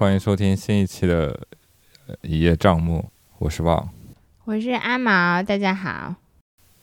[0.00, 1.30] 欢迎收听新一期的
[2.22, 3.04] 《一叶障目》，
[3.36, 3.86] 我是旺，
[4.46, 6.14] 我是阿毛，大家好，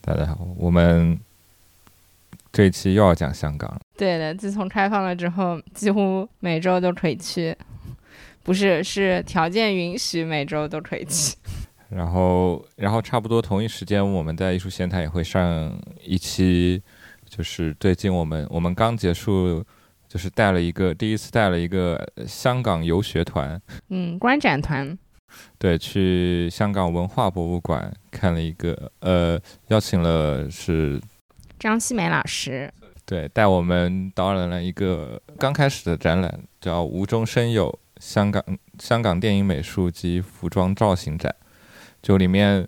[0.02, 0.48] 大家好。
[0.55, 1.20] 我们
[2.52, 3.76] 这一期又要讲香港。
[3.98, 7.58] 对的，自从开放了之后，几乎每周都可以去，
[8.44, 11.36] 不是，是条件允许，每周都可以去。
[11.90, 16.80] 然后，然后差不多同一时间，我们在艺术闲谈也会上一期，
[17.27, 19.66] 就是最近我们我们刚结束，
[20.07, 24.97] 就是带了一个第一次带了一个香港游学团，嗯，观展团，
[25.59, 31.02] 对，去香港文化博物馆看了一个，呃，邀请了是
[31.59, 32.71] 张希梅老师，
[33.05, 38.44] 对，带我们导览了一个刚开始的展览，叫“无中生有：香港
[38.80, 41.33] 香港电影美术及服装造型展”。
[42.02, 42.67] 就里面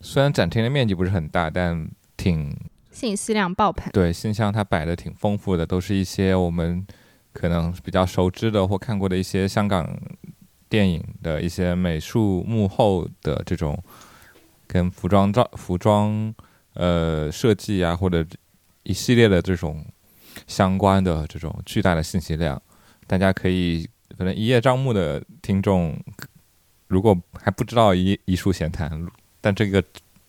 [0.00, 2.54] 虽然展厅的面积不是很大，但挺
[2.98, 3.88] 信息量爆棚。
[3.92, 6.84] 对，信箱它摆的挺丰富的，都是一些我们
[7.32, 9.88] 可能比较熟知的或看过的一些香港
[10.68, 13.80] 电影的一些美术幕后的这种
[14.66, 16.34] 跟服装照、服装
[16.74, 18.26] 呃设计啊，或者
[18.82, 19.84] 一系列的这种
[20.48, 22.60] 相关的这种巨大的信息量，
[23.06, 25.96] 大家可以反正一叶障目的听众。
[26.88, 29.06] 如果还不知道一一树闲谈，
[29.42, 29.84] 但这个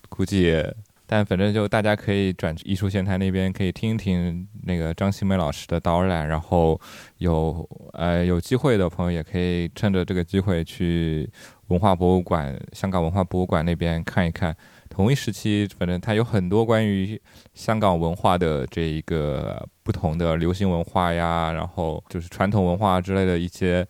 [0.09, 0.75] 估计，也，
[1.11, 6.79] 但反正就大家可以转艺术闲谈那边，可以听一听那个张新梅老师的导览，然后
[7.17, 11.27] 有呃有机会的朋友也可以趁着这个机会去
[11.69, 14.55] 文化博物馆、香港文化博物馆那边看一看。
[14.87, 17.19] 同一时期，反正它有很多关于
[17.55, 23.83] 香港文化的这一个不同的流行文化呀，然后就是传统文化之类的一些。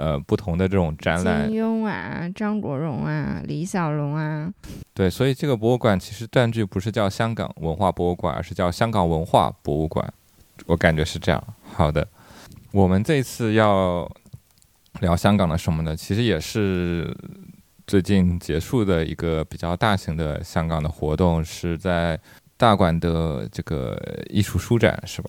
[0.00, 4.50] 呃，不同的这种展览，金庸啊，张国荣啊，李小龙啊，
[4.94, 10.10] 对，所以这个博物馆其实断句不是叫香港文化博物馆，而是叫香港文化博物馆，
[10.64, 11.44] 我感觉是这样。
[11.74, 12.08] 好的，
[12.72, 14.10] 我们这次要
[15.00, 15.94] 聊香港的什么呢？
[15.94, 17.14] 其实也是
[17.86, 22.18] 最近结束的一个比较大型的香港的活动，是在
[22.56, 24.00] 大馆的这个
[24.30, 25.28] 艺术书展，是吧？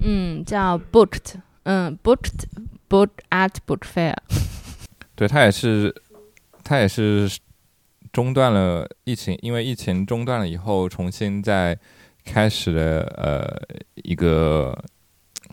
[0.00, 2.44] 嗯，叫 Booked，嗯，Booked。
[2.92, 4.14] Book at Book Fair，
[5.14, 5.94] 对他也是，
[6.62, 7.38] 他也是
[8.12, 11.78] 中断了疫情，因为疫情中断了以后，重新再
[12.22, 14.78] 开始的呃一个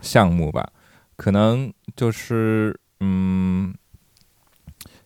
[0.01, 0.69] 项目吧。
[1.15, 3.73] 可能就是嗯，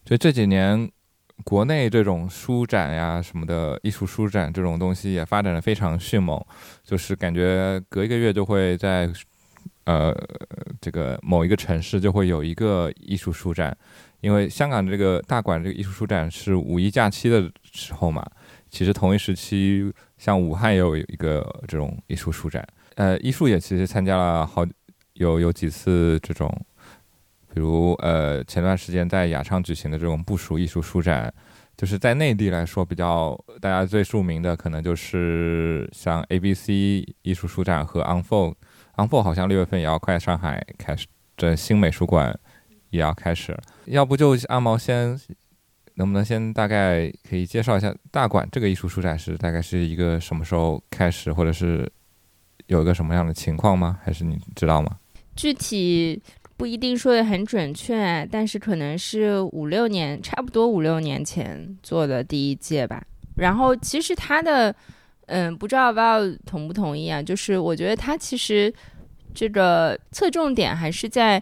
[0.03, 0.89] 就这几年
[1.43, 6.43] 国内这种书展呀什么的，艺术书展这种东西也发展的非常迅猛，
[6.83, 9.07] 就是感觉隔一个月就会在。
[9.85, 10.15] 呃，
[10.79, 13.75] 这个某一个城市就会有一个艺术书展，
[14.21, 18.25] 因为香港这个大馆这个艺术书展是五一假期的时候嘛。
[18.69, 22.65] 其实同一时期，像武汉也有一个这种艺术书展。
[22.95, 24.65] 呃，艺术也其实参加了好
[25.13, 26.49] 有有几次这种，
[27.53, 31.31] 比如呃前段时间在雅昌举行的这种部署艺术书展，
[31.77, 38.55] 就是在内地来说比较大家最著名的，可能就是像 A B C 艺术书展和 Unfold。
[38.95, 42.37] 安珀好像六月份也要快上海开始，这新美术馆
[42.91, 43.57] 也要开始。
[43.85, 45.19] 要不就阿毛先，
[45.95, 51.91] 能不能先大概可以介绍一下大馆这个艺术书展是大概是一个什么时候开始，或者是
[52.67, 53.97] 有一个什么样的情况吗？
[54.03, 54.99] 还是你知道吗？
[55.35, 56.21] 具体
[56.55, 63.03] 不一定说的很准确，但是可能是五六年，差不多五六年前做的第一届吧。
[63.37, 64.75] 然后其实它的。
[65.27, 67.21] 嗯，不知道要同不同意啊？
[67.21, 68.73] 就是我觉得它其实
[69.33, 71.41] 这个侧重点还是在，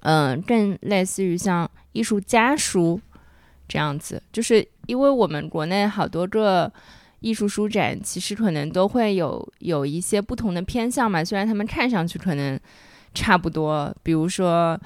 [0.00, 3.00] 嗯，更类似于像艺术家书
[3.68, 4.22] 这样子。
[4.32, 6.72] 就是因为我们国内好多个
[7.20, 11.22] 艺术书展，其实可能都会有有一些不同的偏向嘛。
[11.22, 12.58] 虽然他们看上去可能
[13.14, 14.80] 差不多，比如说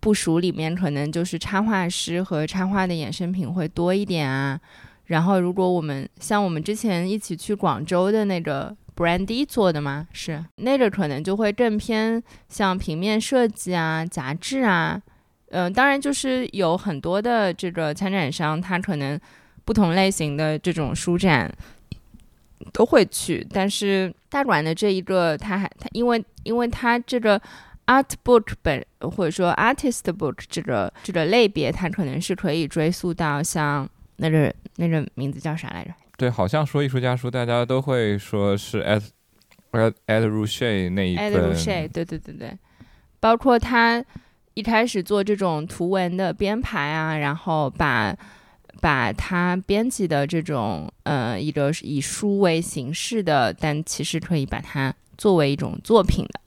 [0.00, 4.58] 部署里面可能就是插画师和插画的衍生品会多一点啊。
[5.06, 15.00] 然后，如果我们像我们之前一起去广州的那个 Brandy 做的嘛，是那个可能就会更偏像平面设计啊、杂志啊，
[15.50, 19.16] 嗯，当然就是有很多的这个参展商，他可能
[19.64, 21.48] 不同类型的这种书展
[22.72, 27.40] 都会去，但是大馆的这一个，他还他因为因为他这个
[27.86, 33.88] Art Book 本或者说 Artist Book 这个这个类别，它可能是可以追溯到像。
[34.18, 35.90] 那个那个名字叫啥来着？
[36.16, 39.02] 对，好像说艺术家书，大家都会说是 Ed
[40.06, 42.58] Ed Rusche 那一 Ed Rusche，对对对对，
[43.20, 44.02] 包括他
[44.54, 48.16] 一开始做这种图文的编排啊，然后把
[48.80, 56.40] 把他编辑的这种呃一个以书为形式的，但其实可以把它作为一种作品的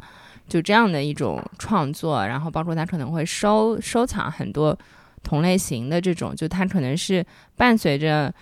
[0.47, 4.75] 就这样的一种创作，然后包括他可能会收收藏很多
[5.23, 7.25] 同类型的这种，就它可能是
[7.55, 8.33] 伴随着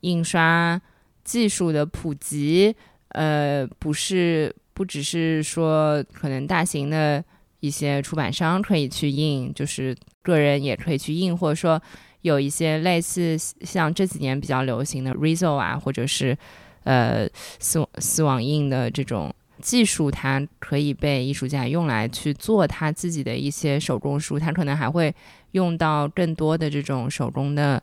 [0.00, 0.80] 印刷
[1.24, 2.74] 技术的普及，
[3.08, 7.24] 呃，不是不只是说可能大型的
[7.60, 11.80] 一些出版商可以去印，就是个人也可以去印，或者说
[12.22, 16.36] 有一些类似像这几年比较流行的 Riso 啊，或者是
[16.84, 17.28] 呃
[17.58, 19.34] 丝丝网印的这种。
[19.60, 25.12] 技术它可以被艺术家用来去做他自己的一些手工书，他可能还会
[25.52, 27.82] 用到更多的这种手工的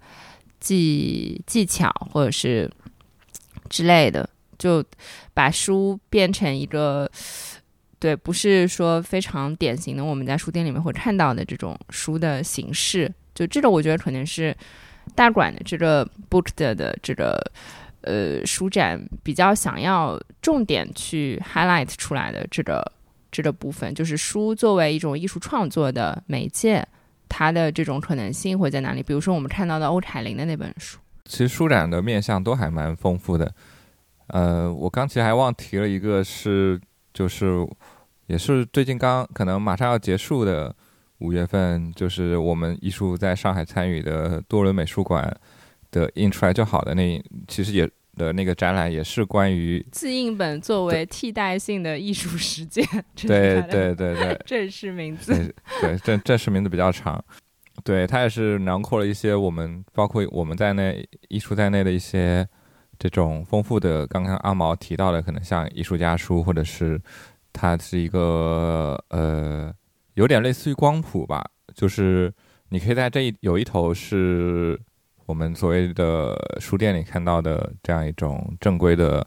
[0.59, 2.69] 技技巧或者是
[3.69, 4.83] 之类的，就
[5.33, 7.09] 把书变成一个
[7.99, 13.11] 对，不是说非常典型的我们在书店里面会看到的这种书的形式。
[13.33, 14.55] 就这个，我觉得可能是
[15.13, 17.51] 大馆的这个 book 的这个。
[18.07, 22.91] 呃，书展比较想要重点去 highlight 出来的这个
[23.31, 26.87] 这个部分，就是书作为一种艺术创作的媒介，
[27.29, 29.03] 它的这种可能性会在哪里？
[29.03, 33.53] 比如说我们看到的欧凯林的那本书，其实书展的面向都还蛮丰富的。
[34.27, 36.79] 呃，我刚其实还忘提了一个，是
[37.13, 37.67] 就是
[38.27, 40.75] 也是最近刚可能马上要结束的
[41.19, 45.35] 五月份，就是我们艺术在上海参与的多伦美术馆。
[45.91, 52.85] 的印出来就好的那其实也的那个展览也是关于自印本作为替代性的艺术实践，
[53.15, 55.53] 对对对对， 正式名字。
[55.81, 57.23] 对正正式名字比较长，
[57.83, 62.47] 对它也是囊括了一些我们包括我们在内艺术在内的一些
[62.97, 66.99] 这种丰富的，刚刚阿毛提到的，可能像艺术家书，或者是
[67.51, 69.73] 它是一个呃
[70.13, 72.33] 有点类似于光谱吧，就是
[72.69, 74.79] 你可以在这一有一头是。
[75.25, 79.25] 我们所谓的书店里看到的这样一种正规的，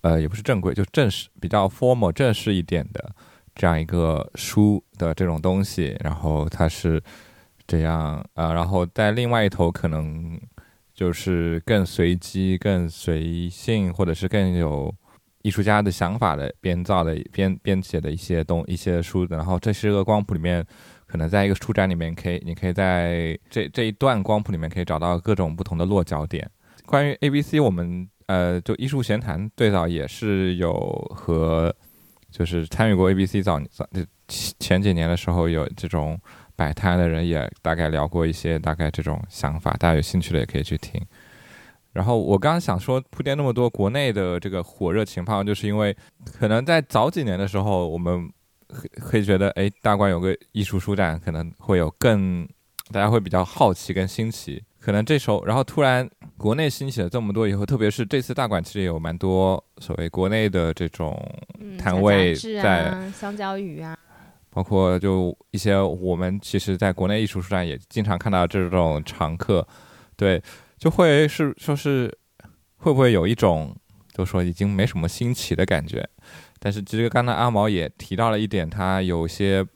[0.00, 3.14] 呃，也不是正规，就正式、比较 formal、正式一点的
[3.54, 5.96] 这样一个书的这种东西。
[6.00, 7.00] 然后它是
[7.66, 10.40] 这样，呃，然后在另外一头可能
[10.92, 14.92] 就是更随机、更随性，或者是更有
[15.42, 19.24] 艺术家的想法的编造的编编写的一些东一些书。
[19.30, 20.66] 然后这是个光谱里面。
[21.10, 26.48] 可能在一个书展里面，可以，你可以在这这一段光谱里面可以找到各种不同的落脚点。
[26.86, 30.72] 关于 A B C，我们呃，就艺术闲谈最早也是有
[31.12, 31.74] 和
[32.30, 33.84] 就是参与过 A B C 早早
[34.28, 36.16] 前几年的时候，有这种
[36.54, 41.04] 摆摊的人也大概聊过一些大概这种想法，大家有兴趣的也可以去听。
[41.92, 45.96] 然后我刚刚想说铺垫那么多国内的这个火热情况，就是因为
[46.38, 48.30] 可能在早几年的时候，我们。
[49.00, 52.46] 会觉得，哎，大观有个艺术书展，可能会有更，
[52.90, 54.62] 大家会比较好奇跟新奇。
[54.78, 56.08] 可能这时候，然后突然
[56.38, 61.22] 国内兴起了这么多以后，特别是这次大馆，其实有蛮多所谓国内的这种
[61.78, 63.94] 摊位在，香蕉鱼啊，
[64.48, 69.66] 包括就一些我们其实在国内艺术书展也经常看到这种常客，
[70.16, 70.42] 对，
[70.78, 72.10] 就会是说是
[72.78, 73.76] 会不会有一种，
[74.14, 76.08] 就说已经没什么新奇的感觉。
[76.62, 79.66] 但是，其实刚才阿毛也提到了一点，它有些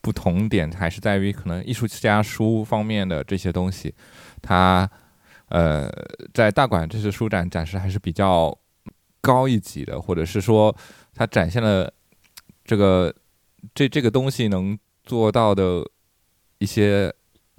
[0.00, 3.92] 不同点，还是在于可能艺术家书方面的这些东西，
[4.40, 4.88] 它
[5.48, 5.90] 呃，
[6.32, 8.56] 在大馆这次书展展示还是比较
[9.20, 10.72] 高一级的，或者是说，
[11.12, 11.92] 它展现了
[12.64, 13.12] 这个
[13.74, 15.84] 这这个东西能做到的
[16.58, 17.12] 一些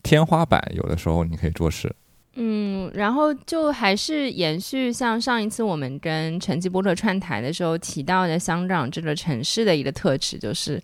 [0.04, 1.94] 天花板，有的时候你可以做事。
[2.40, 10.80] 嗯，然后就还是延续像上一次我们跟陈吉波特串台的时候提到的香港这个城市的一个特质，就是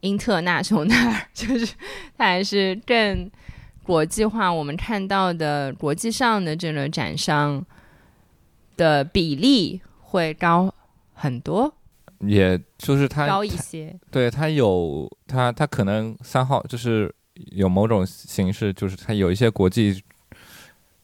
[0.00, 1.74] 英特纳雄那尔， 就是
[2.18, 3.30] 它还是更
[3.82, 4.52] 国际化。
[4.52, 7.64] 我们看到的国际上的这个展商
[8.76, 10.74] 的比例会高
[11.14, 11.74] 很多，
[12.18, 13.98] 也就是它高一些。
[14.10, 17.10] 对，它有它它可能三号就是
[17.52, 20.02] 有某种形式，就是它有一些国际。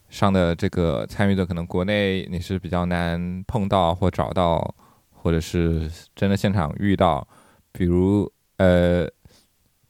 [0.09, 4.75] 上的这个参与的可能国内你是比较难碰到或找到，
[5.13, 7.27] 或者是真的现场遇到，
[7.73, 9.07] 比如呃，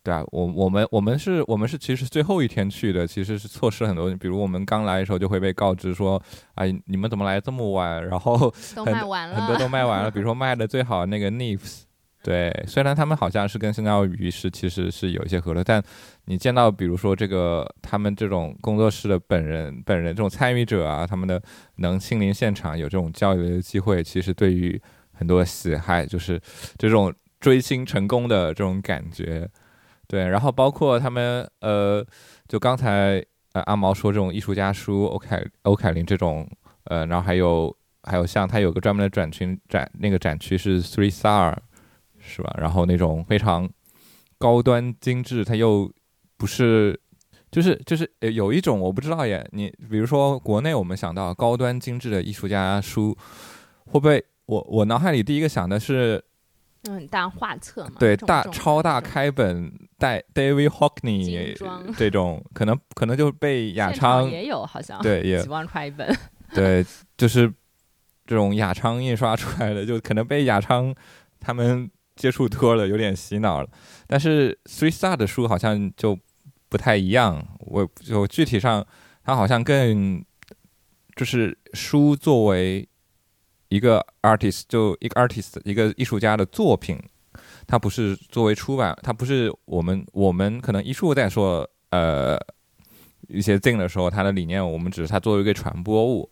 [0.02, 4.14] 对啊，我我们我们是我们是其实最后一天去的，其实是错失了很多。
[4.16, 6.22] 比如我们刚来的时候就会被告知说，
[6.54, 8.06] 哎，你们怎么来这么晚？
[8.06, 10.10] 然后都卖完了，很多都卖完了。
[10.12, 11.82] 比如说卖的最好那个 Nifs。
[12.28, 15.82] 对，虽然他们好像是跟香蕉鱼是其实是有一些合作，但
[16.26, 21.42] 你见到比如说这个他们这种工作室的本人本人这种参与者啊，他们的
[21.76, 24.78] 能亲临现场有这种交流的机会，其实对于
[25.14, 26.38] 很多喜爱就是
[26.76, 29.48] 这种追星成功的这种感觉。
[30.06, 32.04] 对，然后包括他们呃，
[32.46, 36.46] 就刚才呃阿毛说这种艺术家书欧凯欧凯林这种
[36.84, 41.56] 呃，然后还有还有像他有个专门的展群展那个展区是 Three Star。
[42.28, 42.54] 是吧？
[42.60, 43.68] 然后那种非常
[44.38, 45.90] 高端精致，它又
[46.36, 47.00] 不是，
[47.50, 49.44] 就是就是有一种我不知道耶。
[49.52, 53.16] 你比如说国内我们想到高端精致的艺术家书，
[53.86, 54.22] 会不会？
[54.44, 56.22] 我我脑海里第一个想的是。
[56.84, 57.96] 很大画册嘛？
[57.98, 61.54] 对，大超大开本带 David Hockney
[61.98, 66.16] 这种，可能可能就被雅昌也有，好像对，也几万块一本。
[66.54, 67.52] 对，就是
[68.24, 70.94] 这种雅昌印刷出来的，就可能被雅昌
[71.40, 73.68] 他们接触多了，有点洗脑了。
[74.06, 76.18] 但是 Three Star 的书好像就
[76.68, 78.86] 不太一样，我就具体上，
[79.24, 80.22] 它好像更
[81.16, 82.86] 就是书作为。
[83.70, 86.98] 一个 artist 就一个 artist 一个艺术家的作品，
[87.66, 92.38] 它不是作为出版，它不是我们我们可能艺术在说呃
[93.26, 96.30] 一些 thing 的时候，它的理念我们只是它作为一个传播物，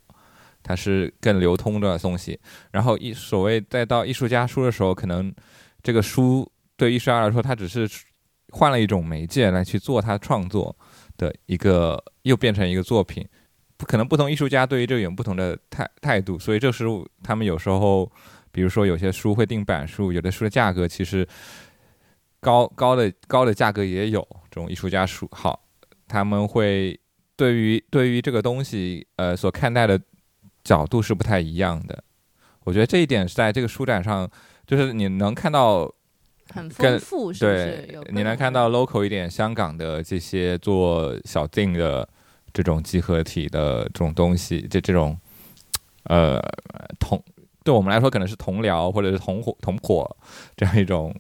[0.63, 2.41] 它是更流通的东西。
[2.71, 5.31] 然后艺所谓再到艺术家书的时候，可能
[5.83, 7.89] 这个书对艺术家来说，它只是
[8.51, 10.77] 换了一种媒介来去做他创作
[11.17, 13.27] 的一个，又变成一个作品。
[13.77, 16.87] 不可能，不同艺术家对于这个有不同的态态度，所以这是
[17.23, 18.11] 他们有时候，
[18.51, 21.29] 比如说有些书会定版数，有的书的价格其实
[22.41, 24.27] 高高的高的价格也有。
[24.51, 25.63] 这种艺术家书好，
[26.09, 26.99] 他们会
[27.37, 30.01] 对于对于这个东西呃所看待的
[30.65, 32.03] 角度是不太一样的。
[32.65, 34.31] 我觉得这一点是在这个书展上，
[34.67, 35.91] 就是你能看到
[36.53, 42.09] 很丰富，对，你能看到 local 一点香港的这些做小定的。
[42.55, 45.15] 这种集合体的这种东西，这这种，
[46.05, 46.41] 呃，
[46.99, 47.23] 同
[47.63, 50.17] 对我们来说可能是同僚或者是同伙同伙
[50.57, 51.15] 这样一种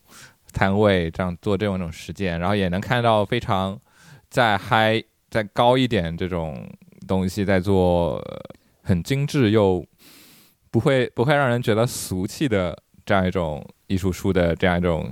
[0.54, 3.78] 摊位，这样做这种一种实践，然后也能看到非常
[4.30, 6.66] 再嗨再高一点这种
[7.06, 8.18] 东西在做
[8.82, 9.84] 很精致又
[10.70, 15.10] 不会不会让人觉得俗气的这样一种艺术书的这样一种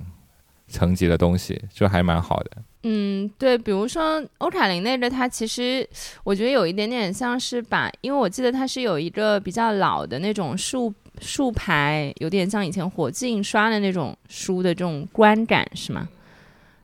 [0.68, 2.50] 层级的东西，就还蛮好的。
[2.82, 5.88] 嗯，对，比如说欧卡林那个，它其实
[6.22, 16.06] 我觉得有一点点像是把，因为我记得它是有一个比较老的那种竖竖排，有点像以前火字印刷的那种书的这种观感，是吗？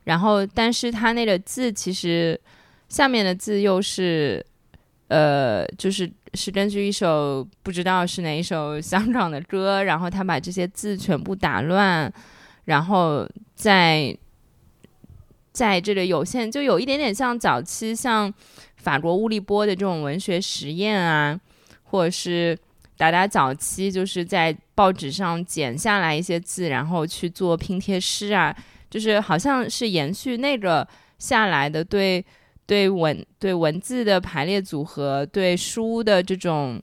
[0.05, 2.41] 然后，但是它那个字其实
[2.89, 4.45] 下面的字又是，
[5.09, 12.13] 呃，就是是根据一首不知道是哪一首香港的歌，然后他把这些字全部打乱，
[12.65, 14.17] 然后在。
[15.53, 18.33] 在这个有限，就有一点点像早期像
[18.77, 21.39] 法国乌利波的这种文学实验啊，
[21.83, 22.57] 或者是
[22.97, 28.57] 达达早期就是在报纸上剪下来一些字，然后去做拼贴诗啊，
[28.89, 30.87] 就是好像是延续那个
[31.19, 32.25] 下来的对
[32.71, 36.81] 对文对文字的排列组合，对书的这种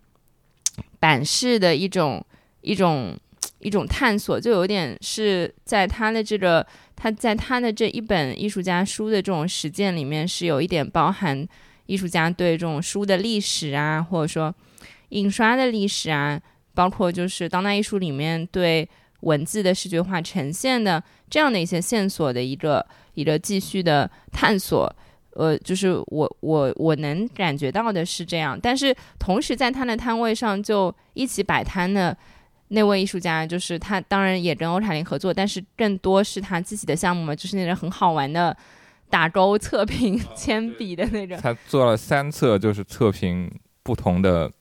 [1.00, 2.22] 版式的一种
[2.60, 3.18] 一种
[3.60, 6.68] 一种探索，就有点是在他的这个。
[7.00, 11.48] 他在他的这一本艺术家书的这种实践里面，是有一点包含
[11.86, 14.52] 艺术家对这种书的历史啊，或者说
[15.10, 16.42] 印刷的历史啊，
[16.74, 18.90] 包括就是当代艺术里面对
[19.20, 24.92] 文字的视觉化呈现的这样的一些线索的一个一个继续的探索。
[25.38, 32.18] 呃，就是我我我能感觉到的是这样，但是同时在他的摊位上就一起摆摊的。
[32.70, 38.54] 那位艺术家就是他，当然也跟欧塔林合作，但是更多是他自己的项目嘛，就是那种很好玩的
[39.10, 41.40] 打勾测评 铅笔的那种。
[41.42, 43.50] 他做了三册，就是测评
[43.84, 44.52] 不同的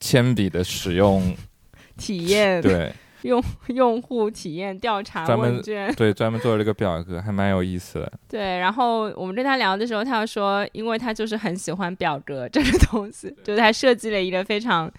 [0.00, 1.34] 铅笔的使用
[1.96, 2.92] 体验，对
[3.22, 8.12] 用 用户体验调查问卷，对专门做了这个表格，还蛮有意思的。
[8.28, 14.90] 对，然后我们跟他聊的时候，他说，因为他就是很喜欢表格这个东西，就是他设计了一个非常。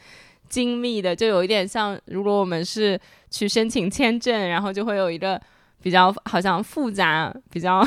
[0.49, 2.97] 精密的，就有一点像，如果我们是
[3.29, 5.37] 去申请签证，然后就会有一个
[5.81, 7.85] 比较好像复杂、比较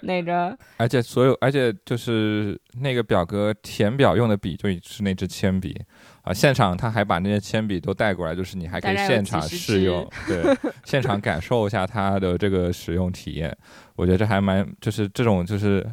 [0.00, 5.80] 那个，而且所有，而且就是那个表格填表用的笔就是那支铅笔
[6.22, 13.56] 啊，现场他还把那些铅笔都带过来，就是你还可以现场试用， 对，现场感受一下它的这个使用体验。
[13.96, 15.86] 我觉得这还蛮，就是这种就是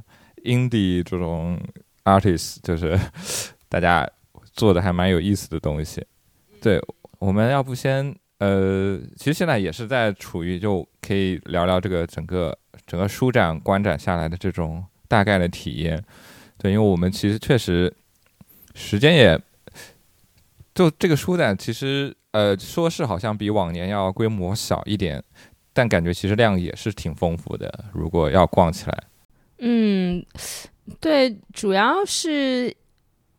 [0.46, 1.60] indie 这种
[2.06, 3.00] artist，就是
[3.70, 4.10] 大家。
[4.54, 6.06] 做的还蛮有意思的东西，
[6.62, 6.82] 对，
[7.20, 16.04] 我们要不先呃，其实现在也是在处于就可以聊聊这个整个整个书展观展下来的这种大概的体验，
[16.58, 17.94] 对，因为我们其实确实
[18.76, 19.40] 时间也，
[20.80, 25.22] 就这个书展其实呃说是好像比往年要规模小一点，
[25.74, 29.04] 但感觉其实量也是挺丰富的，如果要逛起来，
[29.58, 30.26] 嗯，
[31.02, 32.74] 对，主要是。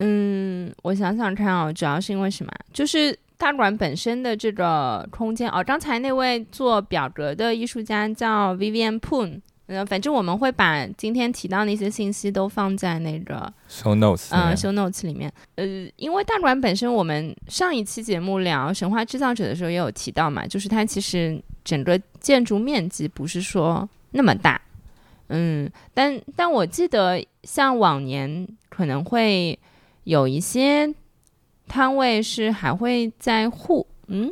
[0.03, 2.51] 嗯，我想想看啊，主要是因为什么？
[2.71, 5.63] 就是大馆本身的这个空间哦。
[5.63, 15.31] 刚才那位做表格的艺术家叫 Vivian Poon，呃，反正我们会把今天提到那些信息都放在那个 show notes，嗯，show notes 里面。
[15.55, 24.59] 呃，因为大馆本身，我们上一期节目聊神话制造者的时候也有提到嘛，就是它其实整个建筑面积不是说那么大。
[25.29, 29.57] 嗯，但但我记得像往年可能会
[30.03, 30.93] 有一些
[31.69, 34.29] 摊位是还会在户，嗯，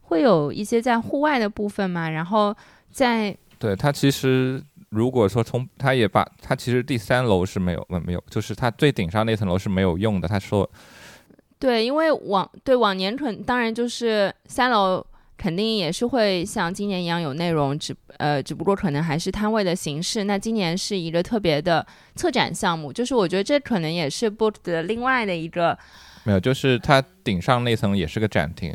[0.00, 2.08] 会有一些在户外的部分嘛。
[2.08, 2.56] 然后
[2.90, 10.28] 在对它其实如果说从它也把它其实第三楼是没有没有，就是它最顶上那层楼是没有用的。
[10.28, 10.68] 他说，
[11.58, 15.04] 对，因为往对往年可当然就是三楼。
[15.38, 20.24] 肯定也是会像今年一样有内容，只呃，只不过可能还是摊位的形式。
[20.24, 25.78] 那今年是一个特别的策展项目，就是我觉得这可能也是 Boot 的另外的一个。
[26.24, 28.74] 没有，就是它顶上那层也是个展厅，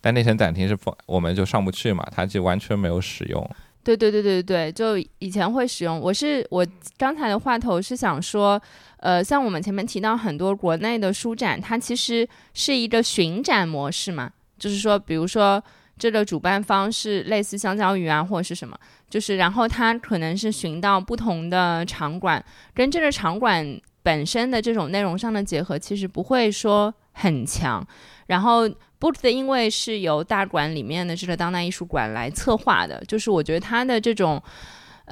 [0.00, 3.50] 但那层展厅是放我们就上不去嘛，它就完全没有使用。
[3.82, 5.98] 对对对对对，就以前会使用。
[6.00, 6.66] 我是我
[6.98, 8.60] 刚才的话头是想说，
[8.98, 15.62] 呃，像我们前面提到很多国内的书展，它其实是一个巡展模式嘛，就是说，比如说。
[15.98, 18.74] 这个主办方是类似香蕉鱼啊，或者是什么，
[19.10, 27.86] 就是然后他可能是寻到不同的场馆，跟这个场馆本身的这种内容上的结合，其实不会说很强。
[28.26, 34.42] 然后 Boot 的因为是由大馆里面的这个当代艺术馆来策划的，就是我觉得它的这种。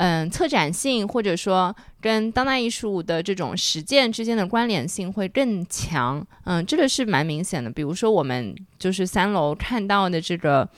[0.01, 6.25] 嗯，策展性或者说跟当代艺术的这种实践之间的关联性会更强。
[6.45, 7.69] 嗯，这个是蛮明显的。
[7.69, 10.69] 比如说，我们就是三楼看到的这个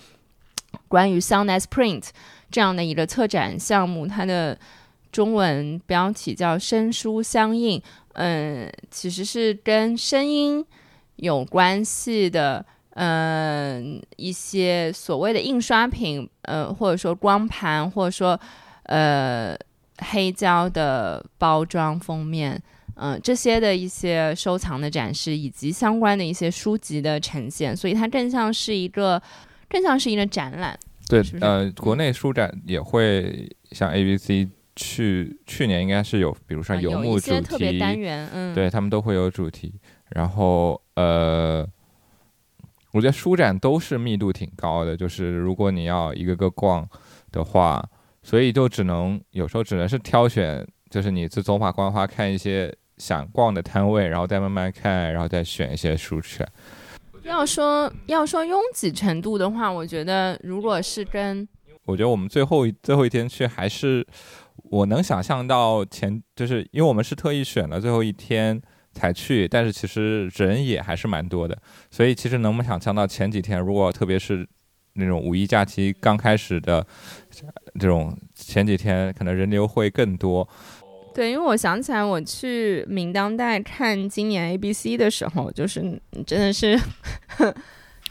[0.88, 2.08] 关于 Sound as Print
[2.50, 4.58] 这样的一个策展项目，它的
[5.12, 7.82] 中文标题叫“声书相应”。
[8.14, 10.64] 嗯，其实是跟声音
[11.16, 12.64] 有关系的。
[12.94, 18.38] 嗯，一些所谓的印刷品，呃，或者说光盘，或者说。
[18.84, 19.56] 呃，
[19.98, 22.60] 黑胶的包装封面，
[22.96, 29.22] 嗯，这些的一些收藏的展示，以及相关的一些书籍的呈现，所以它更像是一个，
[29.68, 30.76] 更像是一个展览。
[31.08, 34.48] 对，呃，国内书展也会像 A B C
[34.80, 39.74] 去去年应该是有，比如说游牧主题单元，嗯，对他们都会有主题。
[40.08, 41.66] 然后，呃，
[42.92, 46.88] 我觉得书展都是密度挺高的，就是如果你要一个个逛
[47.30, 47.86] 的话。
[48.22, 56.44] 所以就只能有时候只能是挑选，就是你自走马观花看一些想逛的摊位，然后再慢慢看，然后再选一些书去。
[57.22, 61.48] 要说要说拥挤程度的话，我觉得如果是跟，
[61.84, 64.06] 我觉得我们最后最后一天去还是
[64.56, 68.60] 我能想象到前，就是因为我们是特意选了最后一天
[68.92, 71.56] 才去，但是其实人也还是蛮多的，
[71.90, 74.46] 所以其实能不能想象到前几天，如果特别是。
[74.94, 76.84] 那种五一假期刚开始的
[77.78, 80.46] 这种前几天，可能人流会更多。
[81.14, 85.80] 对，因为我想起来，我去明当代看今年 A B C 的时候，就是
[86.26, 86.76] 真的是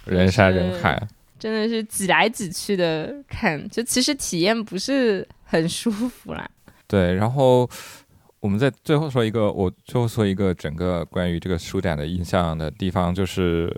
[0.06, 0.98] 人山人海，
[1.40, 6.48] 真的是挤来挤去的看，就其实体验不是很舒服啦。
[6.86, 7.70] 对，然后
[8.42, 13.74] 我们在最后说一个，我最后说一个整个关于这个书展的印象的地方，就是。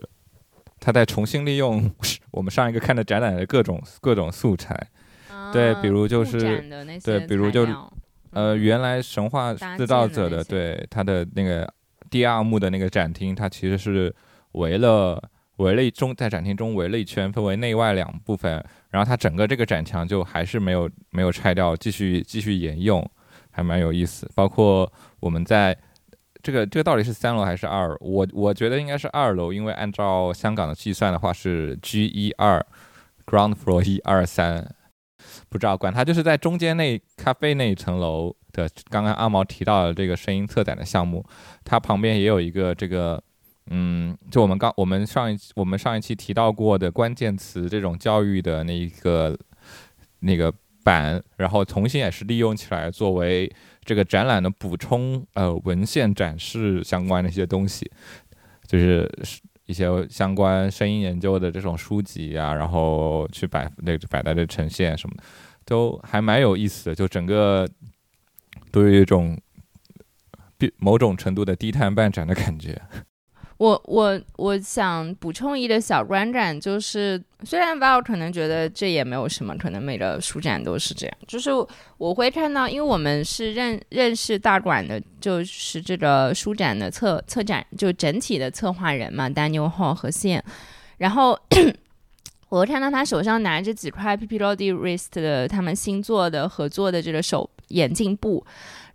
[0.84, 1.92] 他在重新利用
[2.32, 4.76] 我们上一个看的展览的各种各种素材，
[5.54, 6.40] 对，比如就是
[7.04, 7.68] 对，比如就
[8.32, 11.72] 呃，原来神话制造者的对他的那个
[12.10, 14.12] 第二幕的那个展厅，它其实是
[14.54, 15.22] 围了
[15.62, 23.10] 围了一中在展厅中围了一圈，分为内外两部分，然后它整个这个展墙就还是没有没有拆掉，继续继续沿用，
[23.50, 24.30] 还蛮有意思。
[24.36, 25.78] 包括我们在。
[26.44, 27.96] 这个这个到底是三楼还是二？
[28.00, 32.66] 我我觉得应该是二楼，因为按照香港的计算的话是 G 一二
[33.28, 34.68] ，ground floor 一二三，
[35.50, 38.68] 不知道管它就是在中间那咖啡那一层楼的。
[38.90, 41.24] 刚刚阿毛提到的这个声音策展的项目，
[41.64, 43.22] 它旁边也有一个这个，
[43.72, 49.38] 嗯，就我们刚我们上一我们上一期提到过的关键词这种教育的那一个
[50.20, 50.54] 那个
[50.84, 53.52] 板，然后重新也是利用起来作为。
[53.84, 57.92] 这个展览的补充，呃，文献展示相关的一些东西，
[58.68, 59.12] 就是
[59.66, 65.24] 一些相关声音研究的这种书籍啊，然后去摆那个摆在这呈现什么的，
[65.66, 67.68] 都还蛮有意思的，就整个
[68.72, 69.36] 都有一种
[70.78, 72.80] 某种程度的低碳办展的感觉。
[73.62, 81.52] 我我我想补充一个小观感，就是虽然 Val 可能觉得这也没有什么，可能每个书展都是这样，就是
[82.00, 90.44] 我会看到，因为我们是认认识大馆的，就是这个书展的策策展就整体的策划人嘛，Daniel Hall 和线
[90.98, 91.40] 然后
[92.50, 98.44] 我看到他手上拿着几块 P P l o D Wrist 的他们新做的合作的这个手眼镜布，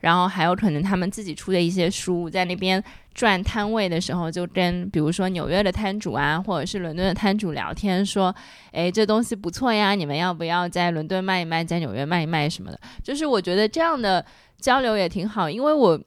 [0.01, 2.83] 然后还有可能他们自己出的一些书，在那边
[3.17, 8.35] 转摊位的时候，就跟比如说纽约的摊主啊，或者是伦敦的摊主聊天，说，
[8.73, 12.79] 哎，这东西不错呀，你们要不要在伦敦卖一卖，在纽约卖一卖什么的？
[13.03, 14.23] 就是我觉得这样的
[14.61, 15.99] 交流也挺好，因为我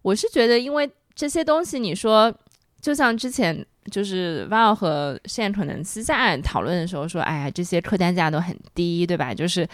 [0.00, 2.32] 我是觉得，因为这些东西，你说
[2.80, 3.64] 就像之前。
[3.88, 9.32] 就是 Val 和现在可能私下讨论的时候说，哎呀，这些客单价都很低，对吧？
[9.32, 9.64] 就是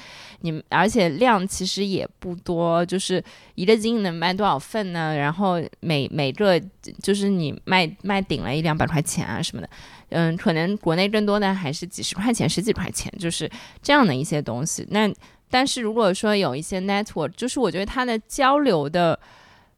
[0.43, 5.17] 你们，而且量其实也不多，就是一个斤能卖多少份呢？
[5.17, 6.61] 然后每每个
[7.03, 9.71] 就是你卖卖顶了一两百块钱啊什么的，
[10.11, 14.87] 嗯，可能国内更多的还是几十块钱、十几块钱，就是这样的一些东西。
[14.91, 15.11] 那
[15.49, 19.19] 但是如果说有一些 network，就是我觉得它的交流的，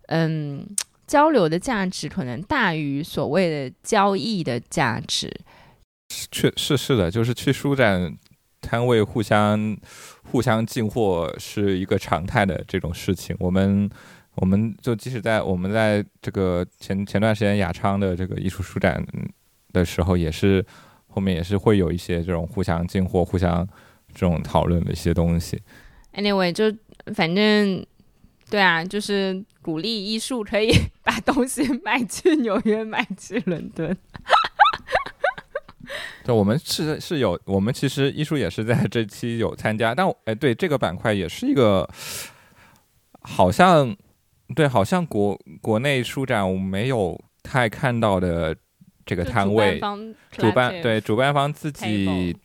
[0.08, 0.66] 嗯。
[1.14, 5.32] 交流的价值可能大于所谓的交易的价值。
[6.08, 8.12] 确是是的，就是去书展
[8.60, 9.78] 摊位互相
[10.24, 13.36] 互相进货是一个常态的这种事情。
[13.38, 13.88] 我们
[14.34, 19.00] 我们就即使在我们在这个前前段时间雅昌的这个艺术书展
[19.72, 20.66] 的时候，也是
[21.06, 23.64] 后面也是会有一些这种互相进货、互相
[24.12, 25.62] 这种讨论的一些东西。
[26.14, 26.64] Anyway，就
[27.14, 27.86] 反正。
[28.50, 30.70] 对啊，就是鼓励艺术可以
[31.02, 33.96] 把东西 卖去纽约，卖去伦敦。
[36.24, 41.88] 对，我们是是有，我们其实艺术也是在这期有参加，但哎，对这个板块也是一个，
[43.22, 43.94] 好像
[44.54, 48.56] 对，好像国国内书展我没有太看到的
[49.04, 49.80] 这个摊位，
[50.30, 52.36] 主办对主办方自己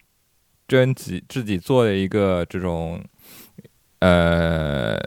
[0.68, 3.02] 征集自己做的一个这种
[4.00, 4.98] 呃。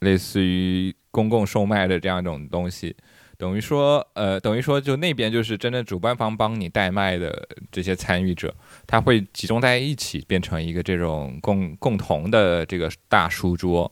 [0.00, 2.94] 类似于公共售卖的这样一种东西，
[3.36, 8.54] 等于说，呃，等于说，就那边就是真的主办方帮你代卖的这些参与者，
[8.86, 13.90] 他会集中在一起，变成一个这种共共同的这个大书桌，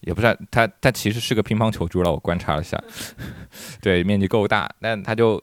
[0.00, 2.10] 也不是它，它其实是个乒乓球桌了。
[2.10, 2.82] 我观察了一下，
[3.80, 5.42] 对，面积够大，但它就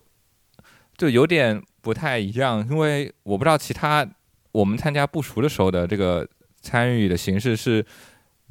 [0.98, 4.08] 就有点不太一样，因为我不知道其他
[4.52, 6.28] 我们参加不熟的时候的这个
[6.62, 7.86] 参与的形式是。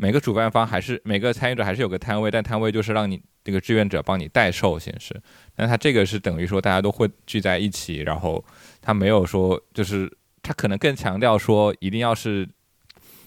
[0.01, 5.21] 每个主办方还是每个参与者还是有个摊位，但摊位就是让你这个志愿者帮你代售形式。
[5.57, 8.43] 但他这个是等于说大家都会聚在一起，然后
[8.81, 10.09] 他没有说就是
[10.41, 12.49] 他可能更强调说一定要是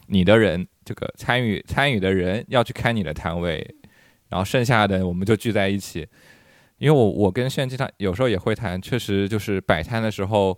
[0.07, 3.75] 你的人这个参与参与的人要去开你的摊位，
[4.29, 6.07] 然后剩下的我们就聚在一起。
[6.77, 10.57] 因为我我跟炫经常有时候也会谈，确实就是摆摊的时候，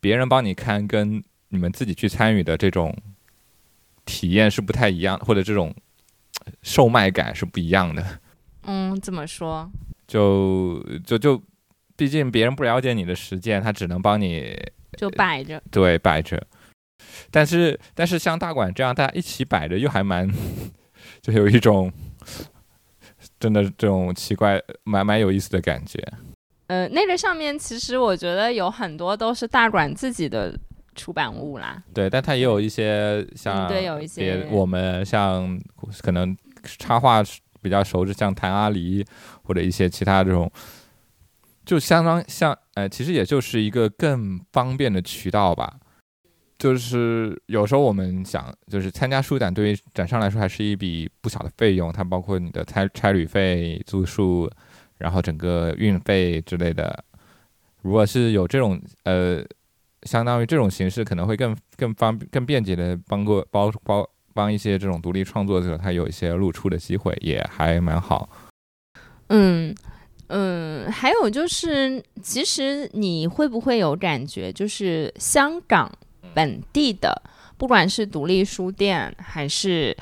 [0.00, 2.96] 别人帮你看跟你们自己去参与的这种。
[4.10, 5.72] 体验是不太一样，或者这种
[6.62, 8.04] 售卖感是不一样的。
[8.64, 9.70] 嗯，怎么说？
[10.08, 11.40] 就就就，
[11.94, 14.52] 毕竟别人不了解你的实践，他只能帮你
[14.98, 15.62] 就摆着。
[15.70, 16.44] 对，摆着。
[17.30, 20.28] 但是但是像大馆这样，大家一起摆着，又还蛮，
[21.22, 21.92] 就有一种
[23.38, 26.02] 真的这种奇怪、蛮蛮有意思的感觉。
[26.66, 30.58] 呃，那个上面其实我觉得有很多都是大馆自己的。
[30.94, 35.58] 出版物啦，对，但它也有一些像，对，有一些我们像
[36.02, 36.36] 可能
[36.78, 37.22] 插画
[37.62, 39.06] 比较熟知，像谭阿狸
[39.44, 40.50] 或者一些其他这种，
[41.64, 45.78] 就相当像，呃，其实也就是一个更方便的渠道吧。
[46.58, 54.50] 就是有时候我们想，就是参加书展对于展商来说还是一笔不小的费用，它包括你的差差旅费、住宿，
[54.98, 57.04] 然后整个运费之类的。
[57.80, 59.42] 如果是有这种呃。
[60.04, 68.28] 相当于这种形式可能会更更方更便捷的帮过包包帮一些这种独立创作者，他有一些露出的机会，也还蛮好。
[69.28, 69.74] 嗯
[70.28, 75.90] 嗯，还有就是，其实你会不会有感觉，就是香港
[76.32, 77.22] 本地的，
[77.58, 79.94] 不管是独立书店，还是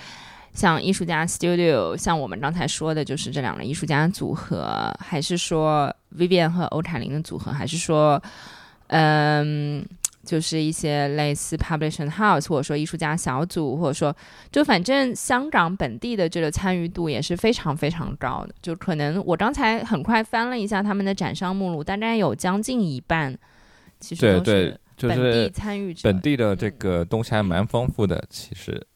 [0.53, 8.23] 像艺术家 Studio，像我们刚才说的，就是这两个艺术家组合，还是说 Vivian 和欧凯琳的组合，还是说？
[8.89, 9.87] 嗯，
[10.25, 14.15] 就是一些类似 publishing house，或者说艺术家小组，或者说
[14.51, 18.55] 就反正香港本地的这个参与度也是非常非常高的。
[18.63, 23.37] 就可能我刚才很快翻了一下他们的展商目录，大概有将近一半，
[24.01, 26.01] 其实都是本地参与者。
[26.05, 28.87] 本地的这个东西还蛮丰富的，其实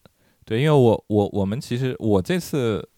[0.45, 2.89] 对，因为我我我们其实我这次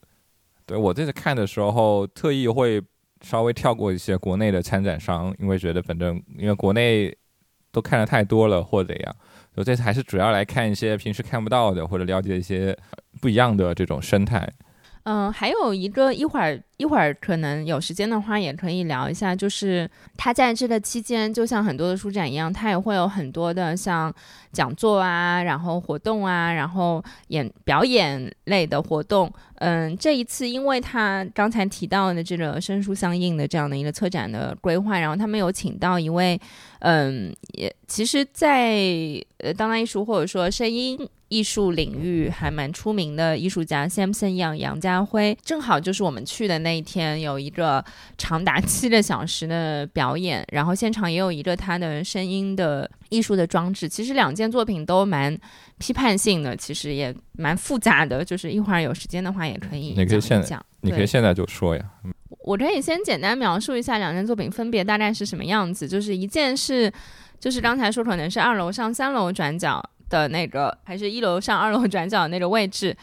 [0.64, 2.80] 对我这次看的时候特意会。
[3.24, 7.16] 稍微跳过一些国内的参展商，因为觉得反正因为国内
[7.72, 9.16] 都看的太多了或怎样，
[9.56, 12.76] 我这次还是主要来看一些平时看不到的，或者了解一些
[13.20, 14.48] 不一样的这种生态。
[15.04, 24.12] 嗯，还有一个一会儿一会儿可能有时间的话，也可以聊一下，就是他在这个期间，就像很多的书展一样，他也会有很多的像
[24.52, 29.32] 讲座啊，然后活动啊，然后演表演类的活动。
[29.56, 36.38] 嗯，这一次因为他刚才提到的这个声书相应的这样的一个策展的规划，然后他们有请到一位，
[36.80, 38.74] 嗯，也其实，在
[39.38, 41.08] 呃当代艺术或者说声音。
[41.28, 47.84] 艺术领域还蛮出名的艺术家 Samson Young 杨家辉，正好就是我们去的那一天，有一个
[48.18, 53.88] 长达七个小时的表演，然后现场也有一个他的声音的艺术的装置。
[53.88, 55.38] 其实两件作品都蛮
[55.78, 58.24] 批判性的，其实也蛮复杂的。
[58.24, 61.84] 就是一会儿有时间的话，也可以你可以现讲，你可以现在就说呀。
[62.40, 65.86] 我可以先简单描述一下两件作品分别大概是什么样子。
[65.86, 66.92] 就是一件是，
[67.38, 69.80] 就是刚才说可能是二楼上三楼转角。
[70.10, 72.94] 的那个还是一楼上二楼转角那个位置，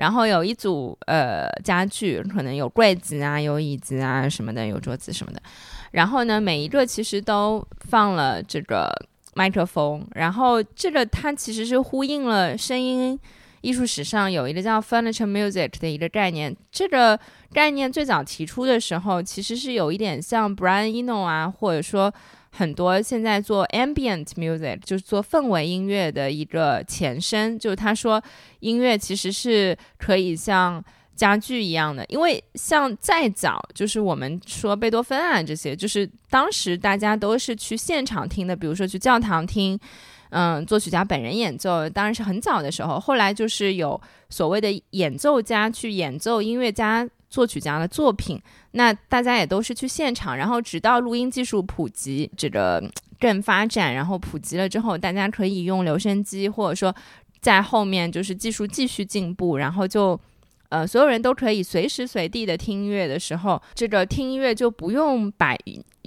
[0.00, 5.42] 然后有一组呃家具，可能有柜子啊，有椅子啊什么的，有桌子什么的。
[5.90, 8.90] 然后呢，每一个其实都放了这个
[9.34, 13.20] 麦克风，然后这个它其实是呼应了声音
[13.60, 16.56] 艺术史上有一个叫 furniture music 的一个概念。
[16.72, 17.20] 这个
[17.52, 22.10] 概念最早提出的时候，其实是有一点像 Brian Eno 啊，或者说。
[22.52, 27.58] 很多现在做 ambient music，就是做氛围音乐的一个前身。
[27.58, 28.22] 就是他说，
[28.60, 30.84] 音乐其实是可以像
[31.14, 39.78] 家具一样的，因为像再早，就是我们说贝多芬啊这些，就是当时大家都是去现场听的，比如说去教堂听，
[40.30, 42.98] 嗯，作曲家本人演奏，当然是很早的时候。
[42.98, 47.08] 后来就是有所谓的演奏家去演奏音乐家。
[47.30, 48.38] 作曲家的作品，
[48.72, 52.82] 那大家也都是去现场，然后直到录音技术普及，这个
[53.18, 56.94] 更发展，然后普及了之后，大家可以用留声机，或者说
[57.40, 60.20] 在后面就是技术继续进步，然后就。
[60.70, 65.58] 呃，所有人都可以随时随地的听音乐的时候，这个听音乐就不用摆，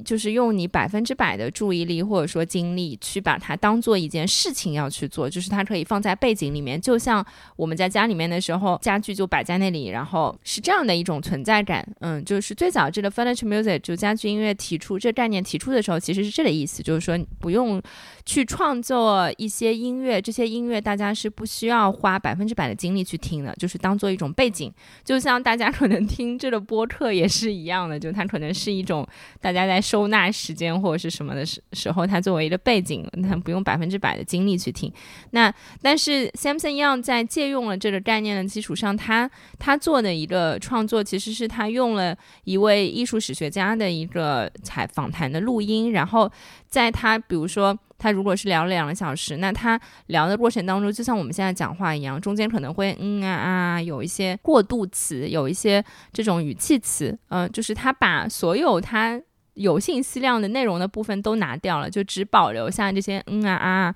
[0.03, 11.85] 就是用你百分之百的注意力或者说精力去把它当做一件事情要去做，就是它可以放在背景里面，就像我们在家里面的时候，家具就摆在那里，然后是这样的一种存在感。
[11.99, 17.81] 嗯，就是最早这个 furniture music 就家具音乐提出这概念提出的时候，其实是这个意思，就是说不用
[18.25, 24.53] 去创作一些音乐，这些音乐大家是不需要花百分之百的精力去听的，就是当做一种背。
[24.53, 24.71] 景
[25.03, 29.03] 就像大家可能听这个播客也是一样的，就它可能是一种
[29.41, 34.91] 大家在收纳时间或者是什么的时时候，它作为一个背景，它不用百分之百的精力去听。
[35.29, 35.53] 那
[35.83, 39.29] 但是 Samson Young 在借用了这个概念的基础上，他
[39.59, 46.31] 他做的一个创作，其实是他用了一位艺术史学家的一个采访谈的录音，然后
[46.67, 47.77] 在他比如说。
[47.99, 59.17] 他如果是聊了两个小时，那他聊的过程当中，就像我们现在讲话一样，中间可能会嗯啊啊，有一些过渡词，有一些这种语气词，嗯，就是他把所有他
[59.55, 63.95] 有信息量的内容的部分都拿掉了，就只保留下这些嗯啊啊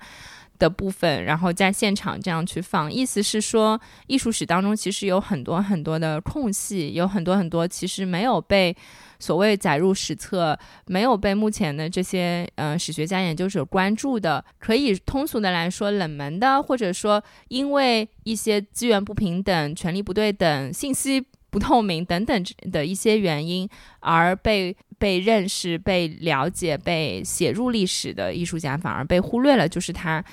[0.58, 2.92] 的部分，然后在现场这样去放。
[2.92, 8.76] 意思是说，艺术史当中其实有很多很多的空隙，有很多很多其实没有被。
[9.20, 23.68] 所谓载入史册，没有被目前的这些呃史学家研究者关注的，可以通俗的来说，冷门的，或者说因为一些资源不平等、权力不对等、信息不透明等等的一些原因
[23.98, 29.68] 而被被认识、被了解、被写入历史的艺术家，反而被忽略了。
[29.68, 30.24] 就是他，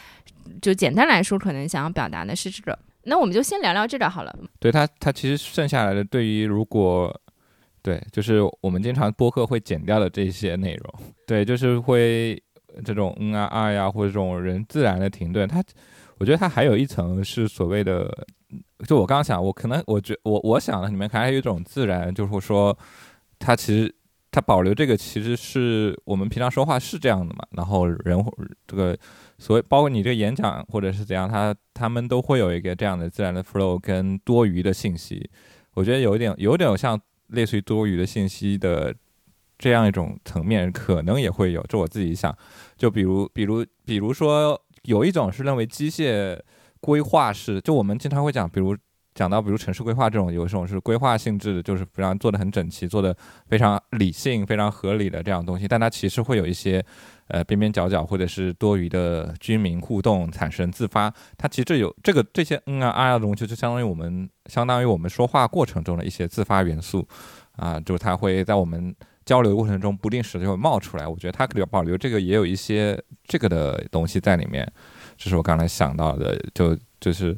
[0.61, 2.77] 就简单来说，可能想要表达的是这个。
[3.03, 4.35] 那我们就先聊聊这个好了。
[4.59, 7.13] 对他，他其实剩下来的，对于如果。
[7.81, 10.93] 对，就是我们经常播客会剪掉的这些内容。
[11.27, 12.41] 对，就是会
[12.83, 15.47] 这种嗯啊啊呀，或者这种人自然的停顿。
[15.47, 15.63] 他，
[16.17, 18.11] 我觉得它还有一层是所谓的，
[18.87, 22.75] 就我刚刚想，我可能我觉我我想的里面还有一种自然，就是说，
[23.37, 23.95] 它其实
[24.35, 27.45] 它保留这个，其实是我们平常说话是这样的嘛。
[27.51, 28.21] 然后人
[28.67, 28.97] 这个
[29.37, 35.29] 所谓包括你这个演讲或者是怎样，他他们都会有一个这样的自然的 flow 跟多余的信息。
[35.73, 36.99] 我觉得有一点有点像。
[37.29, 38.93] 类似于多余的信息的
[39.57, 41.65] 这样一种层面，可能也会有。
[41.67, 42.31] 这我自己想，
[42.77, 46.39] 就比如，比如，比如说，有一种是认为机械
[46.79, 48.77] 规划是，就我们经常会讲，比如
[49.15, 53.15] 讲到，比如城市规划这种，有一种是规划性质的，就是非常做的很整齐，做的
[53.47, 55.67] 非常理性、非常合理的这样东西。
[55.67, 56.85] 但它其实会有一些
[57.29, 61.11] 呃边边角角，或者是多余的居民互动产生自发。
[61.37, 64.29] 它其实这有这个这些嗯啊啊的东西，就相当于我们。
[64.47, 67.03] 相当于我们说话过程中的一些自发元素，
[67.53, 71.07] 啊，就是它会在我们交流过程中不定时就会冒出来。
[71.07, 74.71] 我觉得它留保留这个也有一些这个的东西在里面，
[75.17, 77.35] 这是我刚才想到的，就就是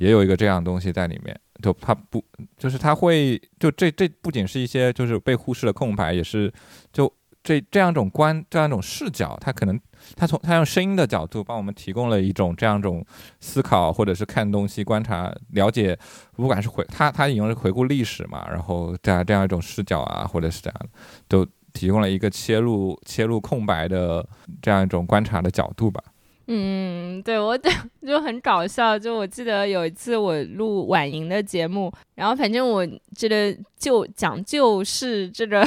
[0.00, 1.38] 也有一个这样东西在里面。
[1.62, 2.22] 就他不，
[2.58, 6.52] 就是他会，就这这不仅是一些就是被忽视的空白，也是
[6.92, 7.10] 就
[7.42, 9.80] 这这样一种观这样一种视角，他可能
[10.14, 13.02] 他从他用声音的角度帮我们提供了一种这样一种
[13.40, 15.98] 思考，或者是看东西、观察、了解，
[16.34, 20.80] 不管是回他他引用是回顾历史嘛，然后这样这样一种视角啊，或者是这样，
[21.26, 24.28] 都提供了一个切入切入空白的
[24.60, 26.04] 这样一种观察的角度吧。
[26.48, 27.58] 嗯，对我
[28.06, 28.98] 就很搞笑。
[28.98, 35.66] 就我记得有一次我录婉莹的节目，然后反正我这个就讲旧事，这个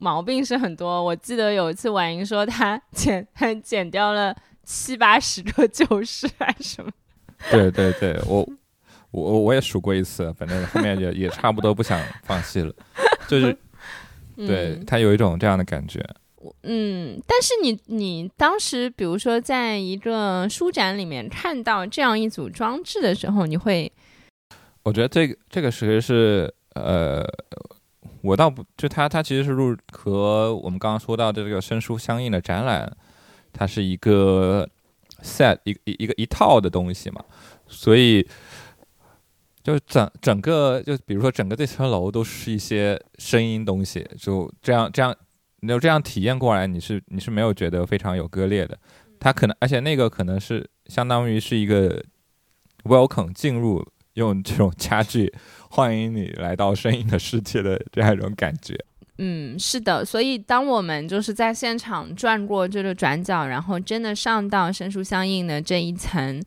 [0.00, 1.02] 毛病是很多。
[1.02, 6.90] 我记得有一次婉莹说她 剪她剪掉了七八十个旧事还是什么。
[7.50, 8.48] 对对对，我
[9.12, 12.74] 我我也数过一次，反正后面也 也差不多不想放弃了，
[13.28, 13.56] 就是
[14.36, 16.04] 对他有一种这样的感觉。
[16.62, 23.90] 嗯，但是你你当时比如说在一个书展里面看到这样一组装置的时候，你会？
[24.84, 27.24] 我觉得这个这个其实是呃，
[28.22, 32.96] 我倒不就它它其实是入和我们刚刚说到的这个生书相应的展览，
[33.52, 34.68] 它是一个
[35.22, 37.24] set 一一一个一套的东西嘛，
[37.66, 38.24] 所以
[39.64, 45.12] 就整整个就比如说整个这层楼都是一些声音东西，就这样这样。
[45.60, 48.78] 你就这样体验过来，你是你是没有觉得非常有割裂的，
[49.18, 52.00] 它可能而且那个可能是相当于是一个
[52.84, 55.34] welcome 进入用这种家具
[55.68, 58.78] 欢迎你来到声音的世界的这样一种感觉。
[59.18, 66.40] 嗯，是的，所以当我们就是在现场转过这个转角，然后真的上到声书相应的这一层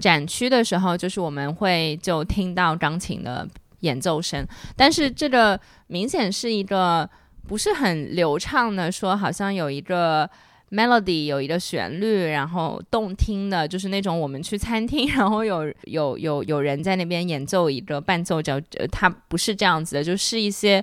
[0.00, 3.46] 展区的时候，就是我们会就听到钢琴的
[3.80, 7.08] 演奏声，但是这个明显是一个。
[7.46, 10.28] 不是很流畅的，说好像有一个
[10.70, 20.82] melody，有一个旋律，然后动听的，就是那种我们去餐厅， 然后有有有有人在那边演奏一个伴奏，叫呃，它不是这样子的，就是一些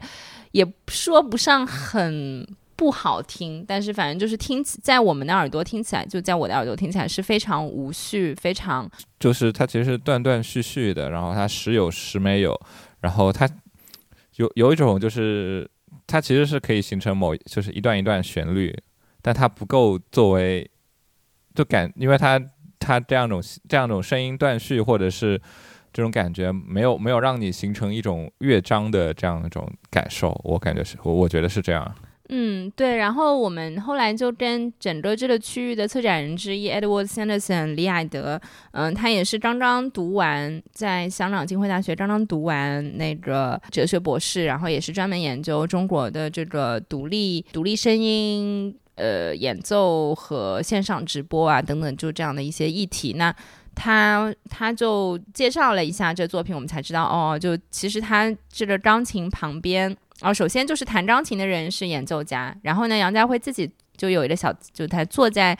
[0.53, 2.47] 也说不上很
[2.77, 12.57] 不好听，但是反正就是听起在我们的耳朵听起来，就在我的耳朵听起来是非常无序，非常就是它其实是断断续续的，然后它时有时没有，
[13.01, 13.49] 然后它
[14.37, 15.69] 有有一种就是。
[16.05, 18.75] 它其实是可以形成某就是一段一段旋律，
[19.21, 20.69] 但它不够作为
[21.55, 22.39] 就感，因为它
[22.79, 25.41] 它这样种这样种声音断续或者是
[25.91, 31.95] 这种感觉没有没有让你形成一种乐章的这样一种感受，我感觉是我我觉得是这样。
[32.35, 32.95] 嗯，对。
[32.95, 38.41] 然后我们后来就跟整个这个区域的策展人之一 Edward Sanderson 李艾德，
[38.71, 53.13] 嗯，他也是刚刚读完在香港浸会大学刚刚读完那个哲学博士，然后也是专门研究中国的这个独立独立声音呃演奏和线上直播啊等等就这样的一些议题。
[53.13, 53.31] 那
[53.75, 59.95] 他他就介绍了一下这作品，我们才知道哦，就其实他这个钢琴旁边。
[60.23, 65.57] 哦，首先就是弹钢琴的人是演奏家，然后呢，杨家辉自己就有一个小，就他坐在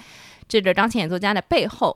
[0.48, 1.96] 这个钢琴演奏家的背后，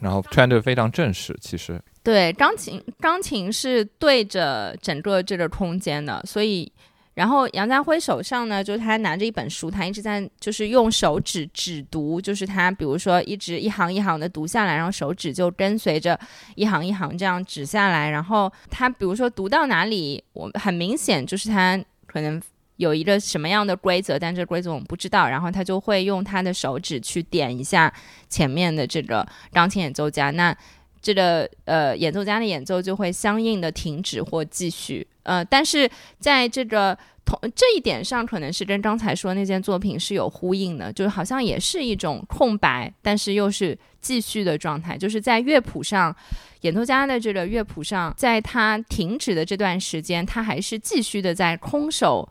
[0.00, 6.72] 然后穿着非常正式，其实对，钢琴钢琴是对着整个这个空间的，所以。
[7.14, 16.16] 然后杨家辉手上呢，就是他拿着一本书，他一直在就是用手指指读，就是他比如说一直一行一行的读下来，然后手指就跟随着
[16.54, 18.08] 一行一行这样指下来。
[18.08, 21.76] 然后他比如说读到哪里，我很明显就是他
[22.08, 22.42] 可能
[22.78, 25.28] 有一个什么样的规则，但这规则我们不知道。
[25.28, 27.92] 然后他就会用他的手指去点一下
[28.28, 30.56] 前面的这个钢琴演奏家，那
[31.00, 35.06] 这个呃演奏家的演奏就会相应的停止或继续。
[35.22, 36.96] 呃，但是在这个
[37.28, 44.96] 同这一点上，可能是跟刚才说那件作品是有呼应的，就是好像也是一种空白，但是又是继续的状态。
[44.96, 46.14] 就是在乐谱上，
[46.62, 52.26] 演奏家的这个乐谱上，在他停止的这段时间，他还是继续的在空手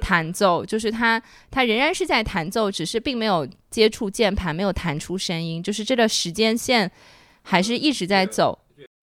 [0.00, 6.90] 弹奏，就是他他仍然是在弹奏，只是并没有接触键盘，没有弹出声音，就是这个时间线
[7.42, 8.58] 还是一直在走。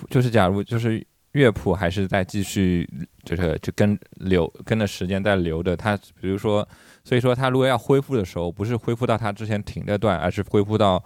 [0.09, 1.05] 就是假如就是
[1.37, 2.89] 乐谱还是在继续。
[3.27, 6.65] 就是就跟流跟着时间在流的，它比如说，
[7.03, 11.03] 所以说它如果要恢复的时候，不是恢复到它之前停的段，而是恢复到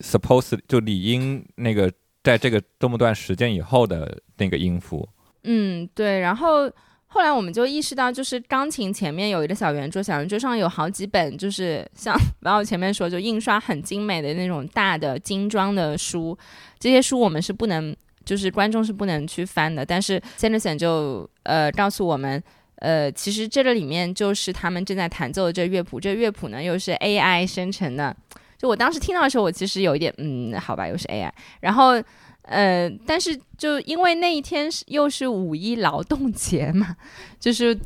[0.00, 1.90] suppose 就理应那个
[2.22, 5.08] 在这个这么段时间以后的那个音符。
[5.44, 6.20] 嗯，对。
[6.20, 6.70] 然后
[7.06, 16.36] 后来我们就意识到，就是钢琴前面有一个小圆桌，小圆桌上有好几本，就是像然后前面说就印刷很精美的那种大的精装的书，
[16.78, 17.96] 这些书我们是不能。
[18.26, 22.42] 就是观众是不能去翻的，但是 Sanderson 就呃告诉我们，
[22.80, 28.14] 呃，其实这个里面就是他们正在弹奏的这乐谱，这乐谱呢又是 AI 生成的。
[28.58, 31.30] 就我当时听到的时候，我其实有一点嗯，好吧，又是 AI。
[31.60, 32.02] 然后
[32.42, 36.96] 呃，但是就因为那一天是又是五一劳动节嘛，
[37.38, 37.78] 就是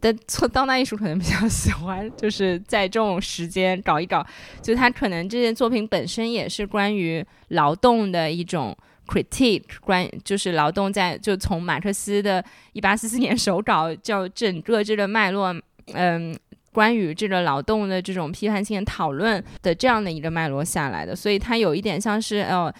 [0.00, 4.24] 的做当代艺术可能比较喜欢，就是在这种时间搞一搞，
[4.60, 8.76] 就他可能这件作品本身也是关于劳动的一种
[9.06, 15.54] critique，关就是劳动在就从马克思的一八四四年手稿叫整个这个脉络，
[15.92, 16.36] 嗯。
[16.72, 22.70] 关于这个劳动的这种批判性讨论的这样的一个脉络下来的，所以它有一点像是呃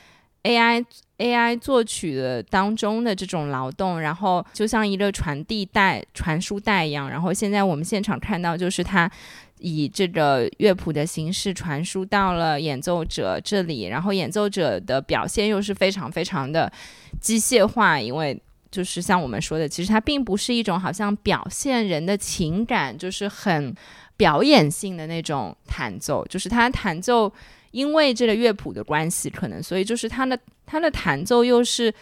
[0.42, 0.84] AI
[1.16, 7.08] AI 作曲的当中的这种劳动，然后就像一个传递带、传输带一样。
[7.08, 9.10] 然后现在我们现场看到，就是它
[9.58, 16.72] 以这个乐谱的形式传输到了演奏者这里，然后演奏者的表现又是非常非常的
[17.20, 18.40] 机械化，因为。
[18.68, 23.74] 就是像我们说的，其实它并不是一种好像表现人的情感，就是很
[24.18, 26.26] 表演性的那种弹奏。
[26.26, 27.32] 就是它弹奏，
[27.70, 31.94] 因为这个乐谱的关系，可能所以就是它的它的弹奏又是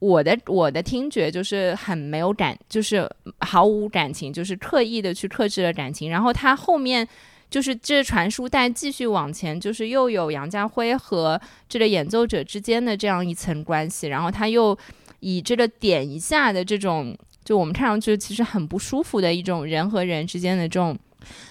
[0.00, 6.10] 我的我的听觉就是很没有感，就是毫无感情，就是刻意的去克制了感情。
[6.10, 7.06] 然后他后面
[7.48, 14.76] 就是这传输带继续往前，就是又有杨家辉和这个演奏者之间的这样一层关系，然后他又。
[15.22, 20.98] 以这个点一下的这种，就我们看上去其实很不舒服的一种人和人之间的这种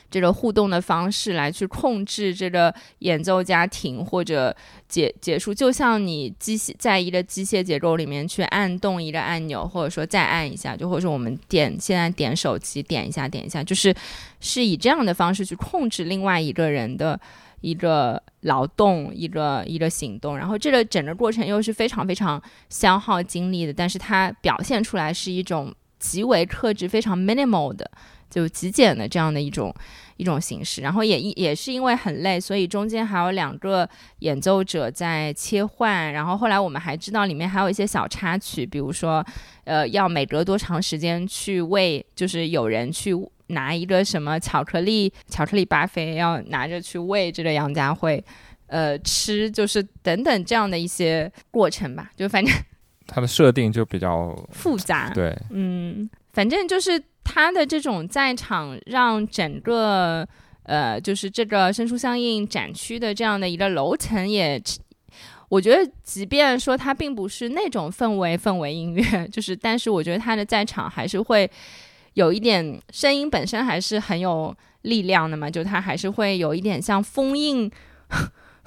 [0.09, 4.55] 这个互动的方式，来去控制这个演奏家停或者
[4.87, 13.93] 结结束，就像你机械在一个机械结构里面去按动一个按钮，或者说再按一下，就或者说我们点现在点手机点一下点一下，就是
[14.39, 17.19] 是以这样的方式去控制另外一个人的。
[17.61, 27.91] 一个劳动，一个一个行动，然后这个整个过程又是非常非常消耗精力的，但是它表现出来是一种极为克制、非常 minimal 的，
[28.29, 29.73] 就极简的这样的一种
[30.17, 30.81] 一种形式。
[30.81, 36.13] 然后也也是因为很累，所以中间还有两个演奏者在切换。
[36.13, 39.25] 然后后来我们还知道里面还有一些小插曲，比如说，
[39.63, 43.13] 呃，要每隔多长时间去喂，就是有人去。
[43.51, 48.23] 拿一个什么巧克力，巧克力巴菲要拿着去喂这个杨家慧，
[48.67, 52.53] 呃，吃就是等等这样的一些过程吧，就反正
[53.07, 60.27] 它的设定就比较复杂，对，嗯，反正就是他的这种在场让整个
[60.63, 64.61] 呃，就是这个声书相应展区的这样的一个楼层也，
[65.49, 71.49] 我觉得即便说它并不是那种氛围氛围音乐， 就是但是我觉得他的在场还是会。
[72.15, 77.71] 有一点声音本身还是很有力量的嘛，就它还是会有一点像封印，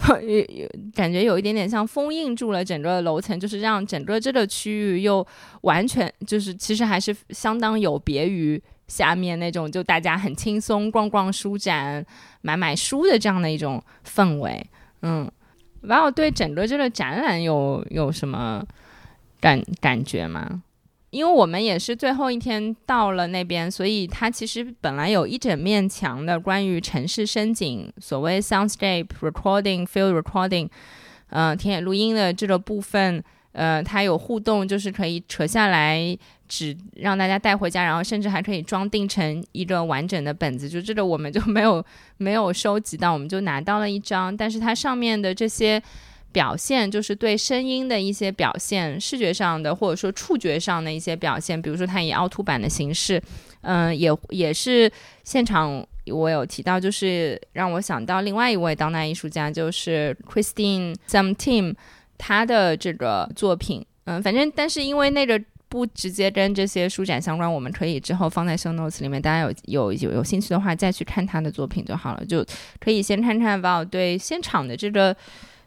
[0.20, 5.26] 有有感觉有一点点像封印住了整个楼层，就是让整个这个区域又
[5.62, 12.04] 完全就是其实还是相当有别于下面那种就大家很轻松逛逛书展、
[12.40, 14.66] 买买书的这样的一种氛围。
[15.02, 15.30] 嗯，
[15.82, 18.64] 然后对整个这个展览有有什么
[19.40, 20.62] 感感觉吗？
[21.12, 30.70] 因为我们也是最后一天到了那边，所以它其实本来有一整面墙的关于城市声景，所谓 soundscape recording field recording，
[31.28, 36.16] 嗯，田野录音的这个部分，呃，它有互动，就是可以扯下来
[36.48, 40.66] 纸让大家带回家，然后甚至还可以装订成一个完整的本子。
[40.66, 41.84] 就这个我们就没有
[42.16, 45.82] 没有收集到，我们就拿到了一张，但是它上面的这些。
[46.32, 53.22] 表现就是对声音的一些表现，视觉上的或者说触觉上的一些表现，比如说它以凹凸版的形式，
[53.60, 54.90] 嗯，也也是
[55.22, 61.74] 现场我有提到，就是让我想到另外一位当代艺术家，就是 Christine Some Team，
[62.16, 72.44] 他的这个作品，嗯，反正但是因为那个不直接跟这些书展相关，我们可以之后放在 show notes 里面，大家有有有有兴趣的话再去看他的作品就好了，就
[72.80, 73.84] 可以先看看吧。
[73.84, 75.14] 对现场的这个。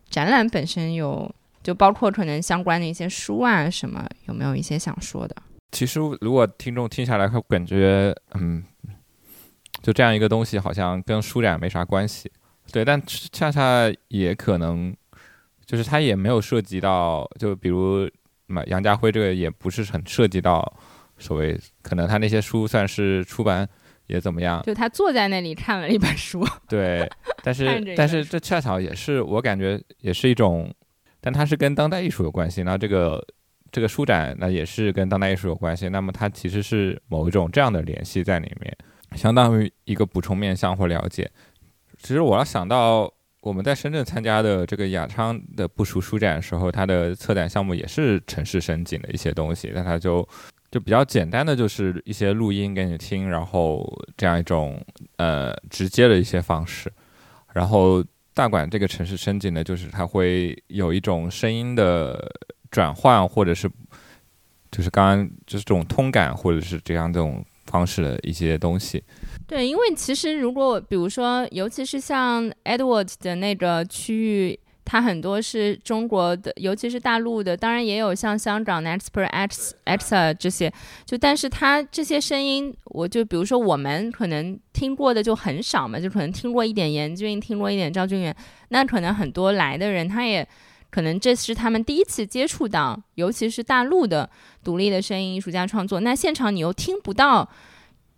[0.09, 1.33] 展览本身有，
[1.63, 5.35] 就包括可能相关的一些书啊什么，有没有一些想说的？
[5.71, 8.63] 其实如果听众听下来会感觉，嗯，
[9.81, 12.31] 就这样一个东西好像跟书展没啥关系，
[12.71, 14.95] 对，但恰恰也可能，
[15.65, 18.09] 就是它也没有涉及到，就比如
[18.47, 20.77] 嘛，杨家辉这个也不是很涉及到
[21.17, 23.67] 所谓，可能他那些书算是出版。
[24.07, 24.61] 也怎么样？
[24.63, 26.45] 就他坐在那里看了一本书。
[26.69, 27.09] 对，
[27.43, 30.73] 但是 但是这恰巧也是我感觉也是一种，
[31.19, 32.63] 但它是跟当代艺术有关系。
[32.63, 33.25] 那这个
[33.71, 35.89] 这个书展那也是跟当代艺术有关系。
[35.89, 38.77] 那么它其实是某一种这样的联系在里面，
[39.15, 41.29] 相当于一个补充面向或了解。
[41.97, 50.27] 其实我要想到我们在深圳参加的这个雅昌的部署书展的时候，它的策展项目也是城市深景的一些东西，那它就。
[50.75, 53.81] 就比较简单的，就是一些录音给你听，然后
[54.17, 54.77] 这样一种
[55.15, 56.91] 呃直接的一些方式，
[57.53, 58.03] 然后
[58.33, 62.29] 大馆这个城市升级呢，就是它会有一种声音的
[62.69, 63.71] 转换，或者是
[64.69, 69.01] 就是刚刚就是这种通感，或者是这样这种方式的一些东西。
[69.47, 80.71] 对，因为其实如果比如说，尤其是像 Edward 的那个区域，它很多是中国的，尤其是大陆的，当然也有像香港 n e x p e r X X 这些，
[81.05, 88.35] 就但是它这些声音，我就比如说我们可能听过的就很少嘛，就可能听过一点严俊，听过一点赵俊元，
[88.69, 90.47] 那可能很多来的人，他也
[90.91, 94.29] 可能这是他们第一次接触到，尤其是大陆的
[94.63, 97.49] 独立的声音艺术家创作，那现场你又听不到。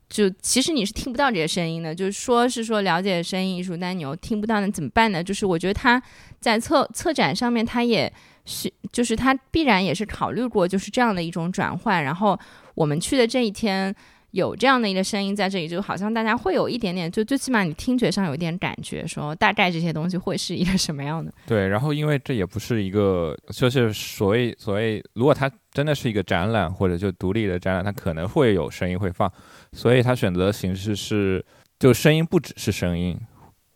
[0.09, 5.23] 就其实你是听不到这些声音的，就是说是说了解声音艺术，但你又听不到，那怎么办呢？
[5.23, 6.01] 就是我觉得他
[6.39, 8.11] 在策策展上面，他也
[8.45, 12.03] 是，就是他必然也是考虑过，就是这样的一种转换。
[12.03, 12.39] 然后
[12.75, 13.95] 我们去的这一天。
[14.37, 21.33] 有这样的一个声音在这里，就好像大家会有一点点，就最起码你听觉上有一点感觉，说大概这些东西会是一个什么样的。
[21.47, 29.31] 对，然后因为这也不是一个，就是所谓所谓，如果它真的是一个展览或者就独立的展览，它可能会有声音会放，
[29.73, 31.43] 所以它选择的形式是，
[31.79, 33.19] 就声音不只是声音，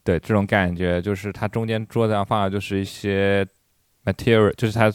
[0.04, 3.44] 对这种感觉，就是它中间桌子上放的就是一些
[4.06, 4.94] material，就是它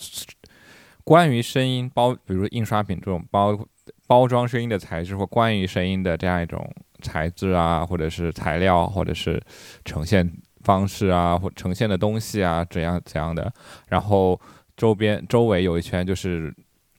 [1.03, 3.59] 关于声音包，比如印刷品这种包。
[4.07, 6.69] 包装声音的材质或关于声音的这样一种
[7.03, 9.43] 材质啊，或者是材料，或者是
[9.85, 10.33] 呈现
[10.63, 13.53] 方式啊，或呈现的东西啊，怎样怎样的。
[13.89, 14.41] 然后
[14.77, 16.55] 周边周围有一圈就是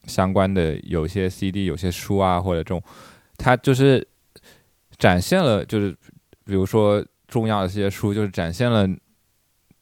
[0.06, 2.82] 相关的，有些 CD，有些书啊，或者这种，
[3.38, 4.06] 它就是
[4.98, 5.92] 展现了，就是
[6.46, 8.88] 比如说重要的这些书，就是展现了。